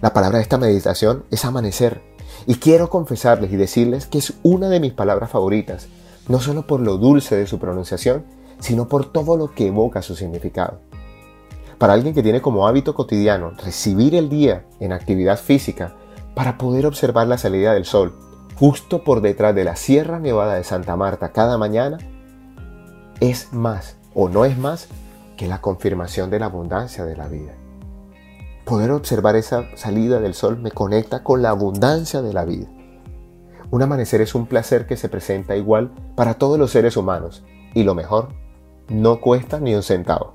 La 0.00 0.12
palabra 0.12 0.38
de 0.38 0.44
esta 0.44 0.58
meditación 0.58 1.24
es 1.32 1.44
amanecer 1.44 2.00
y 2.46 2.54
quiero 2.54 2.88
confesarles 2.88 3.50
y 3.50 3.56
decirles 3.56 4.06
que 4.06 4.18
es 4.18 4.34
una 4.44 4.68
de 4.68 4.78
mis 4.78 4.92
palabras 4.92 5.30
favoritas, 5.30 5.88
no 6.28 6.38
solo 6.38 6.68
por 6.68 6.78
lo 6.78 6.98
dulce 6.98 7.34
de 7.34 7.48
su 7.48 7.58
pronunciación, 7.58 8.24
sino 8.60 8.86
por 8.86 9.10
todo 9.10 9.36
lo 9.36 9.52
que 9.52 9.66
evoca 9.66 10.02
su 10.02 10.14
significado. 10.14 10.78
Para 11.78 11.94
alguien 11.94 12.14
que 12.14 12.22
tiene 12.22 12.40
como 12.40 12.68
hábito 12.68 12.94
cotidiano 12.94 13.54
recibir 13.60 14.14
el 14.14 14.28
día 14.28 14.66
en 14.78 14.92
actividad 14.92 15.36
física 15.36 15.96
para 16.36 16.58
poder 16.58 16.86
observar 16.86 17.26
la 17.26 17.38
salida 17.38 17.74
del 17.74 17.86
sol 17.86 18.14
justo 18.56 19.04
por 19.04 19.20
detrás 19.20 19.54
de 19.54 19.64
la 19.64 19.76
Sierra 19.76 20.18
Nevada 20.18 20.54
de 20.54 20.64
Santa 20.64 20.96
Marta 20.96 21.32
cada 21.32 21.58
mañana, 21.58 21.98
es 23.20 23.52
más 23.52 23.96
o 24.14 24.28
no 24.28 24.44
es 24.44 24.58
más 24.58 24.88
que 25.36 25.46
la 25.46 25.60
confirmación 25.60 26.30
de 26.30 26.38
la 26.38 26.46
abundancia 26.46 27.04
de 27.04 27.16
la 27.16 27.28
vida. 27.28 27.52
Poder 28.64 28.90
observar 28.90 29.36
esa 29.36 29.64
salida 29.76 30.20
del 30.20 30.34
sol 30.34 30.58
me 30.58 30.70
conecta 30.70 31.22
con 31.22 31.42
la 31.42 31.50
abundancia 31.50 32.22
de 32.22 32.32
la 32.32 32.44
vida. 32.44 32.68
Un 33.70 33.82
amanecer 33.82 34.20
es 34.20 34.34
un 34.34 34.46
placer 34.46 34.86
que 34.86 34.96
se 34.96 35.08
presenta 35.08 35.56
igual 35.56 35.90
para 36.14 36.34
todos 36.34 36.58
los 36.58 36.70
seres 36.70 36.96
humanos 36.96 37.42
y 37.74 37.84
lo 37.84 37.94
mejor, 37.94 38.28
no 38.88 39.20
cuesta 39.20 39.58
ni 39.58 39.74
un 39.74 39.82
centavo. 39.82 40.34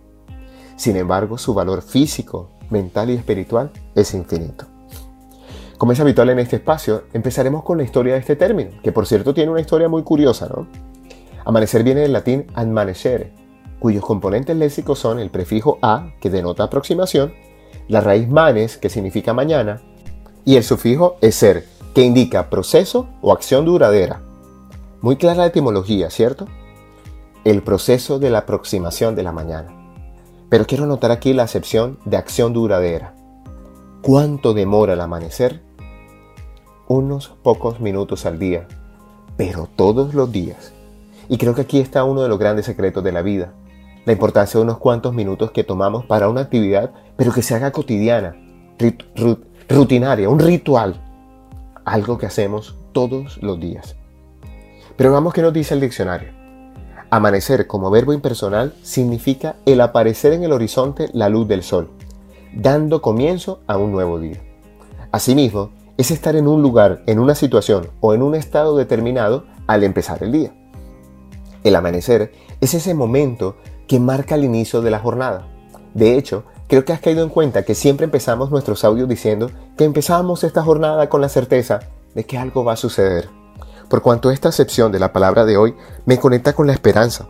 Sin 0.76 0.96
embargo, 0.96 1.38
su 1.38 1.54
valor 1.54 1.82
físico, 1.82 2.50
mental 2.70 3.10
y 3.10 3.14
espiritual 3.14 3.72
es 3.96 4.14
infinito. 4.14 4.66
Como 5.78 5.92
es 5.92 6.00
habitual 6.00 6.32
en 6.32 6.40
este 6.40 6.56
espacio, 6.56 7.04
empezaremos 7.14 7.64
con 7.64 7.78
la 7.78 7.84
historia 7.84 8.14
de 8.14 8.20
este 8.20 8.36
término, 8.36 8.72
que 8.82 8.92
por 8.92 9.06
cierto 9.06 9.36
tiene 9.36 9.52
una 9.52 9.62
historia 9.62 9.88
muy 9.88 10.02
curiosa, 10.02 10.48
¿no? 10.48 10.68
Amanecer 11.46 11.84
viene 11.84 12.02
del 12.02 12.14
latín 12.14 12.48
amanecer, 12.56 13.32
cuyos 13.80 14.04
componentes 14.04 14.58
léxicos 14.58 14.98
son 14.98 15.20
el 15.20 15.30
prefijo 15.30 15.78
a, 15.84 16.14
que 16.20 16.32
denota 16.32 16.64
aproximación, 16.64 17.34
la 17.88 18.02
raíz 18.02 18.28
manes, 18.28 18.78
que 18.78 18.90
significa 18.90 19.34
mañana, 19.34 19.82
y 20.46 20.56
el 20.56 20.64
sufijo 20.64 21.18
eser, 21.22 21.66
que 21.94 22.02
indica 22.02 22.50
proceso 22.50 23.08
o 23.22 23.32
acción 23.32 23.64
duradera. 23.64 24.22
Muy 25.02 25.16
clara 25.16 25.42
la 25.42 25.46
etimología, 25.46 26.10
¿cierto? 26.10 26.48
El 27.44 27.62
proceso 27.62 28.18
de 28.18 28.32
la 28.32 28.40
aproximación 28.40 29.16
de 29.16 29.24
la 29.24 29.32
mañana. 29.32 29.76
Pero 30.50 30.66
quiero 30.66 30.88
notar 30.88 31.12
aquí 31.12 31.34
la 31.34 31.44
acepción 31.44 32.00
de 32.06 32.18
acción 32.18 32.52
duradera. 32.52 33.14
¿Cuánto 34.02 34.54
demora 34.54 34.94
el 34.94 35.02
amanecer? 35.02 35.67
Unos 36.90 37.36
pocos 37.44 37.82
minutos 37.82 38.26
al 38.26 38.40
día, 38.40 38.66
pero 39.36 39.68
todos 39.76 40.14
los 40.14 40.32
días. 40.32 40.72
Y 41.28 41.38
creo 41.38 41.54
que 41.54 41.64
aquí 41.64 41.82
está 41.82 42.06
uno 42.06 42.22
de 42.22 42.30
los 42.30 42.40
grandes 42.40 42.66
secretos 42.66 43.04
de 43.04 43.12
la 43.12 43.22
vida. 43.22 43.52
La 44.06 44.14
importancia 44.14 44.58
de 44.58 44.64
unos 44.64 44.78
cuantos 44.78 45.14
minutos 45.14 45.52
que 45.52 45.66
tomamos 45.66 46.06
para 46.06 46.30
una 46.30 46.40
actividad, 46.40 46.92
pero 47.18 47.34
que 47.34 47.42
se 47.42 47.56
haga 47.56 47.72
cotidiana, 47.72 48.38
rutinaria, 49.68 50.30
un 50.30 50.40
ritual. 50.40 51.04
Algo 51.84 52.18
que 52.18 52.26
hacemos 52.26 52.78
todos 52.94 53.38
los 53.44 53.60
días. 53.60 53.98
Pero 54.96 55.12
vamos 55.12 55.34
que 55.34 55.42
nos 55.42 55.52
dice 55.52 55.74
el 55.74 55.82
diccionario. 55.82 56.30
Amanecer 57.10 57.68
como 57.68 57.92
verbo 57.92 58.14
impersonal 58.14 58.74
significa 58.82 59.58
el 59.66 59.82
aparecer 59.82 60.32
en 60.32 60.46
el 60.46 60.54
horizonte 60.54 61.10
la 61.12 61.28
luz 61.28 61.50
del 61.50 61.64
sol, 61.64 61.90
dando 62.54 63.02
comienzo 63.02 63.60
a 63.68 63.78
un 63.78 63.92
nuevo 63.92 64.22
día. 64.22 64.42
Asimismo, 65.12 65.72
es 65.98 66.12
estar 66.12 66.36
en 66.36 66.48
un 66.48 66.62
lugar, 66.62 67.02
en 67.08 67.20
una 67.20 67.36
situación 67.36 67.90
o 68.00 68.14
en 68.14 68.22
un 68.22 68.36
estado 68.36 68.78
determinado 68.78 69.46
al 69.66 69.84
empezar 69.84 70.24
el 70.24 70.32
día. 70.32 70.54
El 71.64 71.76
amanecer 71.76 72.32
es 72.62 72.74
ese 72.74 72.94
momento 72.94 73.56
que 73.88 74.00
marca 74.00 74.36
el 74.36 74.44
inicio 74.44 74.82
de 74.82 74.92
la 74.92 75.00
jornada. 75.00 75.48
De 75.94 76.16
hecho, 76.16 76.44
creo 76.68 76.86
que 76.86 76.94
has 76.94 77.02
caído 77.02 77.24
en 77.24 77.30
cuenta 77.30 77.64
que 77.64 77.74
siempre 77.74 78.06
empezamos 78.06 78.52
nuestros 78.52 78.84
audios 78.84 79.10
diciendo 79.10 79.50
que 79.76 79.86
empezamos 79.86 80.44
esta 80.44 80.64
jornada 80.64 81.10
con 81.10 81.22
la 81.22 81.30
certeza 81.30 81.80
de 82.14 82.26
que 82.26 82.38
algo 82.38 82.64
va 82.64 82.74
a 82.74 82.78
suceder. 82.78 83.30
Por 83.90 84.02
cuanto 84.02 84.32
esta 84.32 84.50
acepción 84.50 84.92
de 84.92 85.00
la 85.00 85.14
palabra 85.14 85.46
de 85.46 85.58
hoy 85.58 85.76
me 86.06 86.20
conecta 86.20 86.54
con 86.54 86.68
la 86.68 86.74
esperanza. 86.74 87.28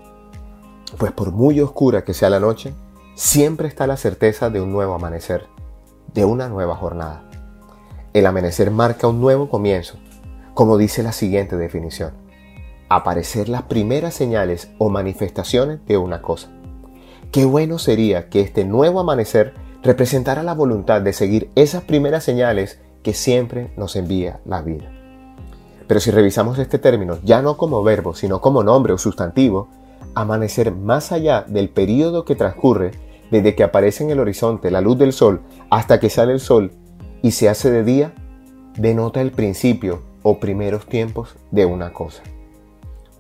Pues 0.97 1.11
por 1.11 1.31
muy 1.31 1.59
oscura 1.61 2.03
que 2.03 2.13
sea 2.13 2.29
la 2.29 2.39
noche, 2.39 2.73
siempre 3.15 3.67
está 3.67 3.87
la 3.87 3.97
certeza 3.97 4.49
de 4.49 4.59
un 4.59 4.71
nuevo 4.71 4.93
amanecer, 4.93 5.47
de 6.13 6.25
una 6.25 6.49
nueva 6.49 6.75
jornada. 6.75 7.26
El 8.17 8.25
amanecer 8.25 8.71
marca 8.71 9.07
un 9.07 9.21
nuevo 9.21 9.47
comienzo, 9.47 9.99
como 10.55 10.79
dice 10.79 11.03
la 11.03 11.11
siguiente 11.11 11.55
definición. 11.55 12.13
Aparecer 12.89 13.47
las 13.47 13.61
primeras 13.61 14.15
señales 14.15 14.71
o 14.79 14.89
manifestaciones 14.89 15.85
de 15.85 15.97
una 15.97 16.23
cosa. 16.23 16.49
Qué 17.31 17.45
bueno 17.45 17.77
sería 17.77 18.27
que 18.27 18.41
este 18.41 18.65
nuevo 18.65 18.99
amanecer 18.99 19.53
representara 19.83 20.41
la 20.41 20.55
voluntad 20.55 21.03
de 21.03 21.13
seguir 21.13 21.51
esas 21.53 21.83
primeras 21.83 22.23
señales 22.23 22.79
que 23.03 23.13
siempre 23.13 23.71
nos 23.77 23.95
envía 23.95 24.39
la 24.45 24.63
vida. 24.63 24.91
Pero 25.85 25.99
si 25.99 26.09
revisamos 26.09 26.57
este 26.57 26.79
término 26.79 27.19
ya 27.23 27.43
no 27.43 27.55
como 27.55 27.83
verbo, 27.83 28.15
sino 28.15 28.41
como 28.41 28.63
nombre 28.63 28.93
o 28.93 28.97
sustantivo, 28.97 29.67
amanecer 30.15 30.71
más 30.71 31.11
allá 31.11 31.45
del 31.47 31.69
periodo 31.69 32.25
que 32.25 32.33
transcurre 32.33 32.93
desde 33.29 33.53
que 33.53 33.63
aparece 33.63 34.03
en 34.03 34.09
el 34.09 34.19
horizonte 34.19 34.71
la 34.71 34.81
luz 34.81 34.97
del 34.97 35.13
sol 35.13 35.43
hasta 35.69 35.99
que 35.99 36.09
sale 36.09 36.33
el 36.33 36.39
sol 36.39 36.71
y 37.21 37.31
se 37.31 37.49
hace 37.49 37.71
de 37.71 37.83
día, 37.83 38.13
denota 38.77 39.21
el 39.21 39.31
principio 39.31 40.01
o 40.23 40.39
primeros 40.39 40.85
tiempos 40.85 41.35
de 41.51 41.65
una 41.65 41.93
cosa. 41.93 42.23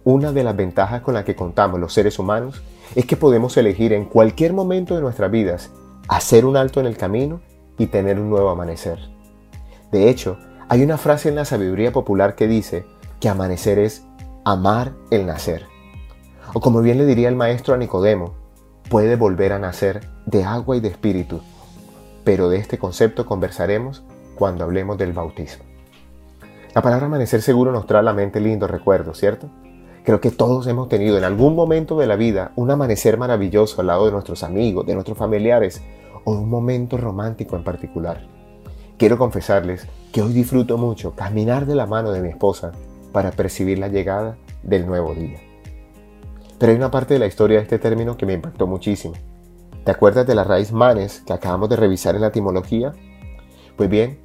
Una 0.03 0.31
de 0.31 0.43
las 0.43 0.55
ventajas 0.55 1.01
con 1.01 1.13
las 1.13 1.25
que 1.25 1.35
contamos 1.35 1.79
los 1.79 1.93
seres 1.93 2.19
humanos 2.19 2.61
es 2.95 3.05
que 3.05 3.17
podemos 3.17 3.57
elegir 3.57 3.93
en 3.93 4.05
cualquier 4.05 4.53
momento 4.53 4.95
de 4.95 5.01
nuestras 5.01 5.29
vidas 5.29 5.71
hacer 6.07 6.45
un 6.45 6.55
alto 6.55 6.79
en 6.79 6.85
el 6.85 6.97
camino 6.97 7.41
y 7.77 7.87
tener 7.87 8.19
un 8.19 8.29
nuevo 8.29 8.49
amanecer. 8.49 8.99
De 9.91 10.09
hecho, 10.09 10.37
hay 10.69 10.83
una 10.83 10.97
frase 10.97 11.29
en 11.29 11.35
la 11.35 11.45
sabiduría 11.45 11.91
popular 11.91 12.35
que 12.35 12.47
dice 12.47 12.85
que 13.19 13.29
amanecer 13.29 13.79
es 13.79 14.05
amar 14.45 14.93
el 15.11 15.25
nacer. 15.25 15.65
O 16.53 16.61
como 16.61 16.81
bien 16.81 16.97
le 16.97 17.05
diría 17.05 17.29
el 17.29 17.35
maestro 17.35 17.73
a 17.73 17.77
Nicodemo, 17.77 18.33
puede 18.89 19.15
volver 19.15 19.51
a 19.53 19.59
nacer 19.59 20.07
de 20.25 20.43
agua 20.43 20.77
y 20.77 20.79
de 20.79 20.87
espíritu, 20.87 21.41
pero 22.27 22.49
de 22.49 22.57
este 22.57 22.77
concepto 22.77 23.25
conversaremos 23.25 24.03
cuando 24.35 24.65
hablemos 24.65 24.97
del 24.97 25.13
bautismo. 25.13 25.63
La 26.75 26.81
palabra 26.81 27.05
amanecer 27.05 27.41
seguro 27.41 27.71
nos 27.71 27.87
trae 27.87 28.01
a 28.01 28.03
la 28.03 28.11
mente 28.11 28.41
lindos 28.41 28.69
recuerdos, 28.69 29.17
¿cierto? 29.17 29.49
Creo 30.03 30.19
que 30.19 30.31
todos 30.31 30.67
hemos 30.67 30.89
tenido 30.89 31.17
en 31.17 31.23
algún 31.23 31.55
momento 31.55 31.97
de 31.97 32.05
la 32.05 32.17
vida 32.17 32.51
un 32.57 32.69
amanecer 32.69 33.17
maravilloso 33.17 33.79
al 33.79 33.87
lado 33.87 34.07
de 34.07 34.11
nuestros 34.11 34.43
amigos, 34.43 34.85
de 34.85 34.93
nuestros 34.93 35.17
familiares 35.17 35.81
o 36.25 36.33
un 36.33 36.49
momento 36.49 36.97
romántico 36.97 37.55
en 37.55 37.63
particular. 37.63 38.27
Quiero 38.97 39.17
confesarles 39.17 39.87
que 40.11 40.21
hoy 40.21 40.33
disfruto 40.33 40.77
mucho 40.77 41.15
caminar 41.15 41.65
de 41.65 41.75
la 41.75 41.85
mano 41.85 42.11
de 42.11 42.19
mi 42.19 42.27
esposa 42.27 42.73
para 43.13 43.31
percibir 43.31 43.79
la 43.79 43.87
llegada 43.87 44.35
del 44.63 44.85
nuevo 44.85 45.15
día. 45.15 45.39
Pero 46.59 46.73
hay 46.73 46.77
una 46.77 46.91
parte 46.91 47.13
de 47.13 47.21
la 47.21 47.27
historia 47.27 47.59
de 47.59 47.63
este 47.63 47.79
término 47.79 48.17
que 48.17 48.25
me 48.25 48.33
impactó 48.33 48.67
muchísimo. 48.67 49.13
¿Te 49.87 49.91
acuerdas 49.91 50.27
de 50.27 50.35
la 50.35 50.43
raíz 50.43 50.73
manes 50.73 51.21
que 51.25 51.31
acabamos 51.31 51.69
de 51.69 51.77
revisar 51.77 52.13
en 52.13 52.19
la 52.19 52.27
etimología? 52.27 52.91
Pues 53.77 53.89
bien, 53.89 54.19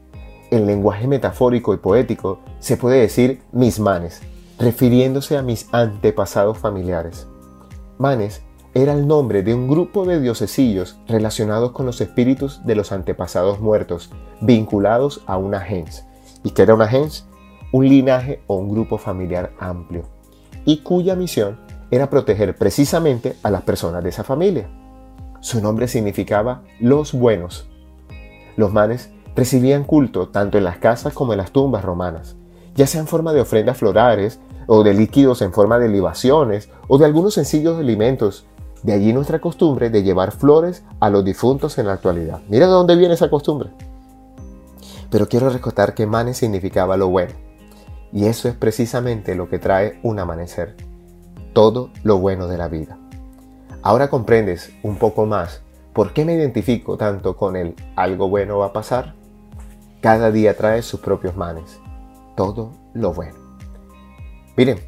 en 0.50 0.66
lenguaje 0.66 1.06
metafórico 1.06 1.72
y 1.72 1.76
poético 1.76 2.40
se 2.58 2.76
puede 2.76 2.98
decir 2.98 3.42
mis 3.52 3.78
manes, 3.78 4.22
refiriéndose 4.58 5.36
a 5.36 5.42
mis 5.42 5.68
antepasados 5.70 6.58
familiares. 6.58 7.28
Manes 7.96 8.42
era 8.74 8.92
el 8.92 9.06
nombre 9.06 9.44
de 9.44 9.54
un 9.54 9.68
grupo 9.68 10.04
de 10.04 10.20
diosecillos 10.20 10.98
relacionados 11.06 11.70
con 11.70 11.86
los 11.86 12.00
espíritus 12.00 12.66
de 12.66 12.74
los 12.74 12.90
antepasados 12.90 13.60
muertos, 13.60 14.10
vinculados 14.40 15.22
a 15.26 15.36
una 15.36 15.60
gens. 15.60 16.04
¿Y 16.42 16.50
qué 16.50 16.62
era 16.62 16.74
una 16.74 16.88
gens? 16.88 17.28
Un 17.70 17.88
linaje 17.88 18.42
o 18.48 18.56
un 18.56 18.68
grupo 18.68 18.98
familiar 18.98 19.52
amplio, 19.60 20.08
y 20.64 20.78
cuya 20.78 21.14
misión 21.14 21.60
era 21.92 22.10
proteger 22.10 22.56
precisamente 22.56 23.36
a 23.44 23.50
las 23.52 23.62
personas 23.62 24.02
de 24.02 24.08
esa 24.08 24.24
familia. 24.24 24.68
Su 25.42 25.60
nombre 25.60 25.88
significaba 25.88 26.62
los 26.78 27.12
buenos. 27.12 27.66
Los 28.56 28.72
manes 28.72 29.10
recibían 29.34 29.82
culto 29.82 30.28
tanto 30.28 30.56
en 30.56 30.62
las 30.62 30.78
casas 30.78 31.14
como 31.14 31.32
en 31.32 31.38
las 31.38 31.50
tumbas 31.50 31.84
romanas, 31.84 32.36
ya 32.76 32.86
sea 32.86 33.00
en 33.00 33.08
forma 33.08 33.32
de 33.32 33.40
ofrendas 33.40 33.76
florales 33.76 34.38
o 34.68 34.84
de 34.84 34.94
líquidos 34.94 35.42
en 35.42 35.52
forma 35.52 35.80
de 35.80 35.88
libaciones 35.88 36.70
o 36.86 36.96
de 36.96 37.06
algunos 37.06 37.34
sencillos 37.34 37.76
alimentos. 37.76 38.46
De 38.84 38.92
allí 38.92 39.12
nuestra 39.12 39.40
costumbre 39.40 39.90
de 39.90 40.04
llevar 40.04 40.30
flores 40.30 40.84
a 41.00 41.10
los 41.10 41.24
difuntos 41.24 41.76
en 41.78 41.88
la 41.88 41.94
actualidad. 41.94 42.40
Mira 42.48 42.66
de 42.66 42.72
dónde 42.72 42.94
viene 42.94 43.14
esa 43.14 43.28
costumbre. 43.28 43.70
Pero 45.10 45.28
quiero 45.28 45.50
recordar 45.50 45.92
que 45.94 46.06
manes 46.06 46.36
significaba 46.36 46.96
lo 46.96 47.08
bueno. 47.08 47.32
Y 48.12 48.26
eso 48.26 48.48
es 48.48 48.54
precisamente 48.54 49.34
lo 49.34 49.48
que 49.48 49.58
trae 49.58 49.98
un 50.04 50.20
amanecer 50.20 50.76
todo 51.52 51.90
lo 52.04 52.18
bueno 52.18 52.46
de 52.46 52.58
la 52.58 52.68
vida. 52.68 52.96
Ahora 53.82 54.08
comprendes 54.08 54.72
un 54.82 54.96
poco 54.96 55.26
más 55.26 55.62
por 55.92 56.12
qué 56.12 56.24
me 56.24 56.34
identifico 56.34 56.96
tanto 56.96 57.36
con 57.36 57.56
el 57.56 57.74
algo 57.96 58.28
bueno 58.28 58.58
va 58.58 58.66
a 58.66 58.72
pasar. 58.72 59.14
Cada 60.00 60.30
día 60.30 60.56
trae 60.56 60.82
sus 60.82 61.00
propios 61.00 61.36
manes, 61.36 61.78
todo 62.36 62.72
lo 62.94 63.12
bueno. 63.12 63.34
Miren, 64.56 64.78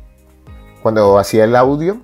cuando 0.82 1.18
hacía 1.18 1.44
el 1.44 1.56
audio, 1.56 1.98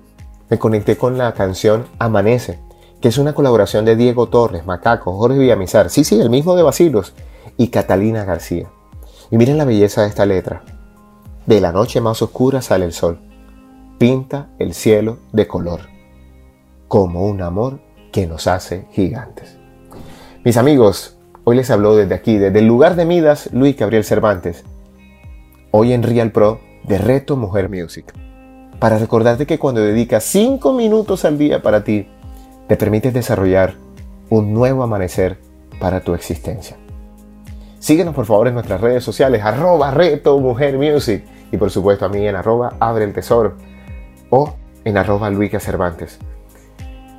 me 0.49 0.59
conecté 0.59 0.97
con 0.97 1.17
la 1.17 1.33
canción 1.33 1.85
Amanece, 1.99 2.59
que 3.01 3.07
es 3.07 3.17
una 3.17 3.33
colaboración 3.33 3.85
de 3.85 3.95
Diego 3.95 4.27
Torres, 4.29 4.65
Macaco, 4.65 5.17
Jorge 5.17 5.39
Villamizar, 5.39 5.89
sí, 5.89 6.03
sí, 6.03 6.19
el 6.19 6.29
mismo 6.29 6.55
de 6.55 6.63
Basilos, 6.63 7.13
y 7.57 7.69
Catalina 7.69 8.25
García. 8.25 8.69
Y 9.29 9.37
miren 9.37 9.57
la 9.57 9.65
belleza 9.65 10.01
de 10.01 10.07
esta 10.07 10.25
letra. 10.25 10.63
De 11.45 11.61
la 11.61 11.71
noche 11.71 12.01
más 12.01 12.21
oscura 12.21 12.61
sale 12.61 12.85
el 12.85 12.93
sol 12.93 13.19
pinta 14.01 14.49
el 14.57 14.73
cielo 14.73 15.19
de 15.31 15.47
color, 15.47 15.81
como 16.91 17.25
un 17.25 17.41
amor 17.41 17.79
que 18.11 18.27
nos 18.27 18.47
hace 18.47 18.83
gigantes. 18.91 19.57
Mis 20.43 20.57
amigos, 20.57 21.17
hoy 21.45 21.55
les 21.55 21.71
habló 21.71 21.95
desde 21.95 22.13
aquí, 22.13 22.37
desde 22.37 22.59
el 22.59 22.67
lugar 22.67 22.97
de 22.97 23.05
Midas, 23.05 23.49
Luis 23.53 23.77
Gabriel 23.77 24.03
Cervantes. 24.03 24.65
Hoy 25.71 25.93
en 25.93 26.03
Real 26.03 26.33
Pro 26.33 26.59
de 26.83 26.97
Reto 26.97 27.37
Mujer 27.37 27.69
Music. 27.69 28.13
Para 28.77 28.97
recordarte 28.97 29.45
que 29.45 29.57
cuando 29.57 29.79
dedicas 29.79 30.25
5 30.25 30.73
minutos 30.73 31.23
al 31.23 31.37
día 31.37 31.61
para 31.61 31.85
ti, 31.85 32.09
te 32.67 32.75
permites 32.75 33.13
desarrollar 33.13 33.75
un 34.29 34.53
nuevo 34.53 34.83
amanecer 34.83 35.37
para 35.79 36.01
tu 36.01 36.13
existencia. 36.13 36.75
Síguenos 37.79 38.13
por 38.13 38.25
favor 38.25 38.49
en 38.49 38.55
nuestras 38.55 38.81
redes 38.81 39.05
sociales, 39.05 39.41
arroba 39.45 39.91
Reto 39.91 40.37
Mujer 40.39 40.77
Music 40.77 41.23
y 41.53 41.55
por 41.55 41.71
supuesto 41.71 42.03
a 42.03 42.09
mí 42.09 42.27
en 42.27 42.35
arroba 42.35 42.75
Abre 42.81 43.05
el 43.05 43.13
Tesoro 43.13 43.55
o 44.29 44.55
en 44.83 44.97
arroba 44.97 45.31
Cervantes. 45.57 46.19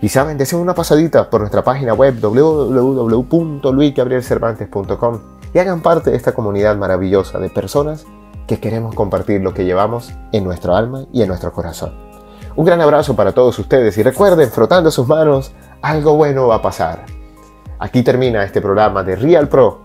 Y 0.02 0.10
saben, 0.10 0.36
deseen 0.36 0.60
una 0.60 0.74
pasadita 0.74 1.30
por 1.30 1.40
nuestra 1.40 1.62
página 1.62 1.94
web 1.94 2.20
www.luicabrielcervantes.com 2.20 5.20
y 5.54 5.58
hagan 5.60 5.80
parte 5.80 6.10
de 6.10 6.16
esta 6.16 6.32
comunidad 6.32 6.76
maravillosa 6.76 7.38
de 7.38 7.48
personas 7.48 8.04
que 8.48 8.58
queremos 8.58 8.96
compartir 8.96 9.42
lo 9.42 9.54
que 9.54 9.64
llevamos 9.64 10.12
en 10.32 10.42
nuestro 10.42 10.74
alma 10.74 11.04
y 11.12 11.22
en 11.22 11.28
nuestro 11.28 11.52
corazón. 11.52 11.92
Un 12.56 12.64
gran 12.64 12.80
abrazo 12.80 13.14
para 13.14 13.30
todos 13.30 13.56
ustedes 13.60 13.96
y 13.96 14.02
recuerden, 14.02 14.50
frotando 14.50 14.90
sus 14.90 15.06
manos, 15.06 15.52
algo 15.82 16.16
bueno 16.16 16.48
va 16.48 16.57
a 16.57 16.62
pasar. 16.62 17.07
Aquí 17.78 18.03
termina 18.03 18.42
este 18.42 18.61
programa 18.61 19.05
de 19.05 19.14
Real 19.14 19.48
Pro 19.48 19.82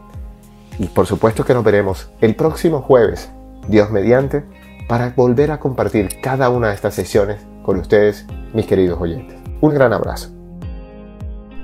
y 0.79 0.87
por 0.87 1.05
supuesto 1.05 1.45
que 1.45 1.53
nos 1.53 1.63
veremos 1.63 2.09
el 2.21 2.35
próximo 2.35 2.81
jueves, 2.81 3.29
Dios 3.67 3.91
mediante, 3.91 4.43
para 4.87 5.13
volver 5.15 5.51
a 5.51 5.59
compartir 5.59 6.19
cada 6.21 6.49
una 6.49 6.69
de 6.69 6.73
estas 6.73 6.95
sesiones 6.95 7.45
con 7.61 7.77
ustedes, 7.77 8.25
mis 8.53 8.65
queridos 8.65 8.99
oyentes. 8.99 9.36
Un 9.61 9.73
gran 9.73 9.93
abrazo. 9.93 10.29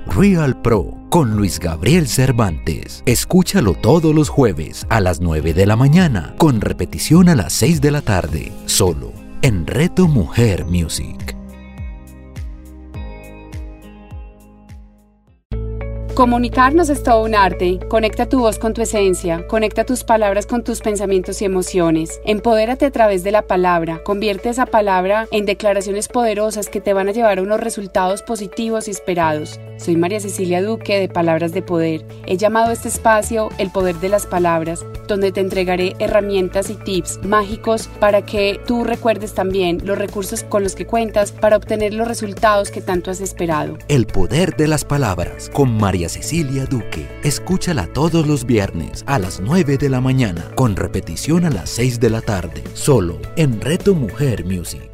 Real 0.06 0.60
Pro 0.60 0.94
con 1.10 1.36
Luis 1.36 1.60
Gabriel 1.60 2.08
Cervantes. 2.08 3.02
Escúchalo 3.06 3.74
todos 3.74 4.14
los 4.14 4.28
jueves 4.28 4.84
a 4.90 5.00
las 5.00 5.20
9 5.20 5.54
de 5.54 5.64
la 5.64 5.76
mañana, 5.76 6.34
con 6.38 6.60
repetición 6.60 7.28
a 7.28 7.36
las 7.36 7.52
6 7.52 7.80
de 7.80 7.90
la 7.92 8.02
tarde, 8.02 8.52
solo 8.66 9.12
en 9.42 9.66
Reto 9.66 10.08
Mujer 10.08 10.64
Music. 10.64 11.36
Comunicarnos 16.14 16.90
es 16.90 17.02
todo 17.02 17.24
un 17.24 17.34
arte. 17.34 17.80
Conecta 17.88 18.28
tu 18.28 18.38
voz 18.38 18.60
con 18.60 18.72
tu 18.72 18.80
esencia, 18.80 19.44
conecta 19.48 19.82
tus 19.82 20.04
palabras 20.04 20.46
con 20.46 20.62
tus 20.62 20.80
pensamientos 20.80 21.42
y 21.42 21.44
emociones. 21.44 22.20
Empodérate 22.24 22.86
a 22.86 22.92
través 22.92 23.24
de 23.24 23.32
la 23.32 23.48
palabra. 23.48 24.00
Convierte 24.04 24.48
esa 24.48 24.64
palabra 24.64 25.26
en 25.32 25.44
declaraciones 25.44 26.06
poderosas 26.06 26.68
que 26.68 26.80
te 26.80 26.92
van 26.92 27.08
a 27.08 27.10
llevar 27.10 27.40
a 27.40 27.42
unos 27.42 27.58
resultados 27.58 28.22
positivos 28.22 28.86
y 28.86 28.92
esperados. 28.92 29.58
Soy 29.76 29.96
María 29.96 30.20
Cecilia 30.20 30.62
Duque 30.62 31.00
de 31.00 31.08
Palabras 31.08 31.50
de 31.50 31.62
Poder. 31.62 32.06
He 32.26 32.36
llamado 32.36 32.68
a 32.68 32.74
este 32.74 32.86
espacio 32.86 33.48
El 33.58 33.72
Poder 33.72 33.96
de 33.96 34.08
las 34.08 34.24
Palabras, 34.24 34.86
donde 35.08 35.32
te 35.32 35.40
entregaré 35.40 35.96
herramientas 35.98 36.70
y 36.70 36.76
tips 36.76 37.24
mágicos 37.24 37.88
para 37.98 38.22
que 38.22 38.60
tú 38.68 38.84
recuerdes 38.84 39.34
también 39.34 39.80
los 39.84 39.98
recursos 39.98 40.44
con 40.44 40.62
los 40.62 40.76
que 40.76 40.86
cuentas 40.86 41.32
para 41.32 41.56
obtener 41.56 41.92
los 41.92 42.06
resultados 42.06 42.70
que 42.70 42.80
tanto 42.80 43.10
has 43.10 43.20
esperado. 43.20 43.78
El 43.88 44.06
Poder 44.06 44.54
de 44.54 44.68
las 44.68 44.84
Palabras 44.84 45.50
con 45.52 45.76
María 45.76 46.03
Cecilia 46.08 46.66
Duque. 46.66 47.08
Escúchala 47.22 47.86
todos 47.86 48.26
los 48.26 48.44
viernes 48.44 49.04
a 49.06 49.18
las 49.18 49.40
9 49.40 49.78
de 49.78 49.88
la 49.88 50.00
mañana, 50.00 50.50
con 50.54 50.76
repetición 50.76 51.44
a 51.44 51.50
las 51.50 51.70
6 51.70 52.00
de 52.00 52.10
la 52.10 52.20
tarde, 52.20 52.62
solo 52.74 53.18
en 53.36 53.60
Reto 53.60 53.94
Mujer 53.94 54.44
Music. 54.44 54.93